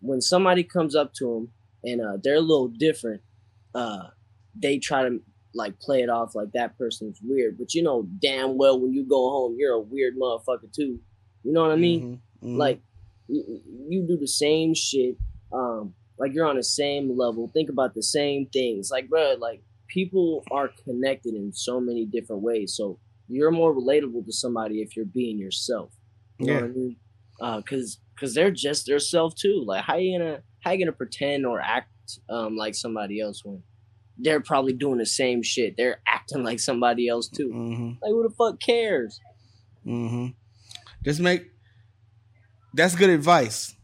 [0.00, 1.52] when somebody comes up to them
[1.82, 3.22] and uh, they're a little different,
[3.74, 4.08] uh,
[4.54, 5.20] they try to
[5.54, 7.56] like play it off like that person's weird.
[7.58, 11.00] But you know damn well when you go home, you're a weird motherfucker too.
[11.42, 12.20] You know what I mean?
[12.42, 12.56] Mhm, mhm.
[12.58, 12.80] Like
[13.28, 15.16] you, you do the same shit.
[15.52, 17.50] Um, like you're on the same level.
[17.52, 18.90] Think about the same things.
[18.90, 22.74] Like, bro, like people are connected in so many different ways.
[22.76, 25.92] So you're more relatable to somebody if you're being yourself.
[26.38, 26.60] You know Yeah.
[26.60, 26.96] what I mean?
[27.40, 29.62] Uh, cause, cause they're just their self too.
[29.66, 31.90] Like, how you gonna, how you gonna pretend or act
[32.28, 33.62] um like somebody else when
[34.18, 35.76] they're probably doing the same shit?
[35.76, 37.48] They're acting like somebody else too.
[37.48, 37.98] Mhm.
[38.02, 39.18] Like, who the fuck cares?
[39.86, 40.28] Mm-hmm.
[41.04, 41.50] Just make
[42.74, 43.74] that's good advice.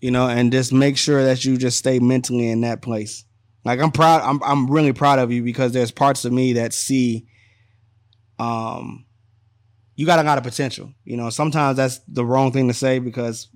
[0.00, 3.24] you know, and just make sure that you just stay mentally in that place.
[3.64, 6.72] Like I'm proud, I'm I'm really proud of you because there's parts of me that
[6.74, 7.26] see,
[8.38, 9.06] um,
[9.96, 10.92] you got a lot of potential.
[11.04, 13.48] You know, sometimes that's the wrong thing to say because,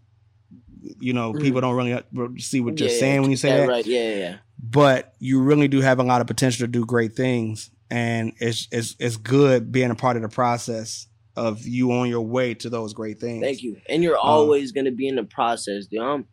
[1.01, 1.41] you know, Mhm.
[1.41, 2.03] people don't really
[2.39, 3.69] see what you're Yeah, saying when you say yeah, that.
[3.69, 3.87] right.
[3.87, 4.37] Yeah, yeah, yeah.
[4.61, 8.67] But you really do have a lot of potential to do great things, and it's
[8.73, 11.07] it's it's good being a part of the process
[11.37, 13.45] of you on your way to those great things.
[13.45, 13.77] Thank you.
[13.89, 16.01] And you're Um, always gonna be in the process, dude.
[16.01, 16.27] I'm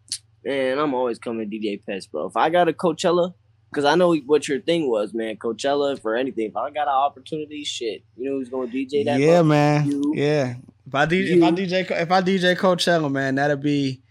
[0.44, 2.26] man, I'm always coming to DJ Pest, bro.
[2.28, 3.34] If I got a Coachella,
[3.76, 5.36] because I know what your thing was, man.
[5.36, 6.48] Coachella for anything.
[6.48, 8.04] If I got an opportunity, shit.
[8.16, 9.20] You know who's gonna DJ that?
[9.20, 9.92] Yeah, man.
[9.92, 10.14] You.
[10.16, 10.56] Yeah.
[10.88, 14.02] If I DJ, if I DJ, if I DJ Coachella, man, that'd be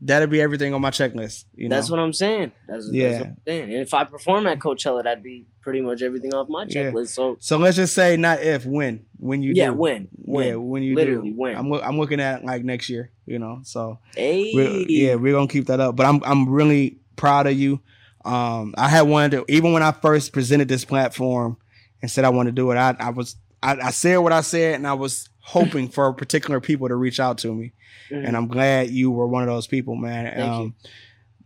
[0.00, 1.46] that'd be everything on my checklist.
[1.56, 1.74] You know.
[1.74, 2.52] That's what I'm saying.
[2.68, 3.08] That's, Yeah.
[3.08, 3.62] that's what I'm saying.
[3.64, 6.92] And if I perform at Coachella, that'd be pretty much everything off my Yeah.
[6.92, 7.08] checklist.
[7.08, 9.74] So so let's just say not if, when, when you yeah, do.
[9.74, 11.36] when, when, yeah, when you literally do.
[11.36, 11.56] when.
[11.56, 13.10] I'm I'm looking at like next year.
[13.26, 15.96] You know, so hey, we're, yeah, we're gonna keep that up.
[15.96, 17.80] But I'm I'm really proud of you.
[18.28, 21.56] Um, I had wanted to even when I first presented this platform
[22.02, 22.76] and said I want to do it.
[22.76, 26.60] I I was I, I said what I said, and I was hoping for particular
[26.60, 27.72] people to reach out to me.
[28.10, 28.26] Mhm.
[28.26, 30.40] and I'm glad you were one of those people, man.
[30.40, 30.74] Um.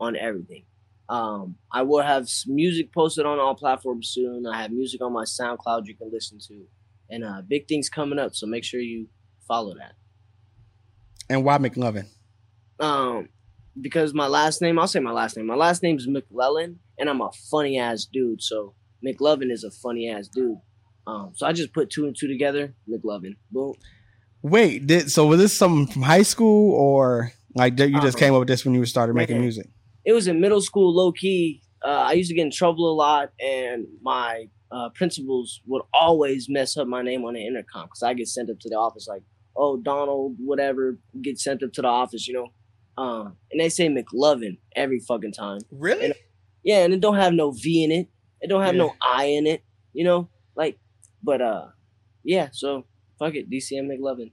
[0.00, 0.64] on everything.
[1.08, 4.46] Um, I will have music posted on all platforms soon.
[4.46, 6.66] I have music on my SoundCloud you can listen to,
[7.08, 8.34] and uh, big things coming up.
[8.34, 9.08] So make sure you
[9.48, 9.94] follow that.
[11.30, 12.06] And why McLovin?
[12.80, 13.28] Um,
[13.80, 15.46] because my last name, I'll say my last name.
[15.46, 18.42] My last name's McLellan, and I'm a funny ass dude.
[18.42, 18.74] So
[19.06, 20.58] McLovin is a funny ass dude.
[21.06, 22.74] Um, so I just put two and two together.
[22.88, 23.36] McLovin.
[23.50, 23.74] Boom.
[24.42, 28.18] Wait, did so was this something from high school or like you just Uh-huh.
[28.18, 29.42] came up with this when you started making Man.
[29.42, 29.66] music?
[30.04, 31.62] it was in middle school, low key.
[31.84, 36.48] Uh, I used to get in trouble a lot, and my uh, principals would always
[36.48, 39.06] mess up my name on the intercom because I get sent up to the office
[39.08, 39.22] like,
[39.56, 42.48] "Oh, Donald, whatever," get sent up to the office, you know.
[43.00, 45.60] Um, and they say McLovin every fucking time.
[45.70, 46.12] Really?
[46.62, 48.08] Yeah, and it don't have no V in it.
[48.42, 48.82] It don't have Yeah.
[48.82, 49.62] no I in it.
[49.94, 50.78] You know, like,
[51.22, 51.68] but uh,
[52.24, 52.48] yeah.
[52.52, 52.84] So
[53.18, 54.32] fuck it, DCM McLovin.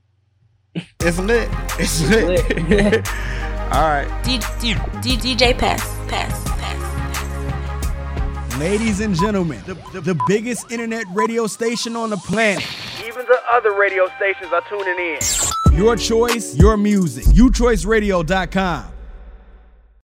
[1.00, 1.50] It's lit.
[1.80, 2.28] It's lit.
[2.70, 3.08] lit.
[3.74, 4.08] All right.
[4.24, 5.82] D- D- D- DJ Pass.
[6.10, 6.44] Pass.
[6.50, 6.78] Pass.
[8.60, 12.66] Ladies and gentlemen, the, the, the biggest internet radio station on the planet.
[13.06, 15.20] Even the other radio stations are tuning in.
[15.78, 17.26] Your choice, your music.
[17.26, 18.97] UChoiceradio.com.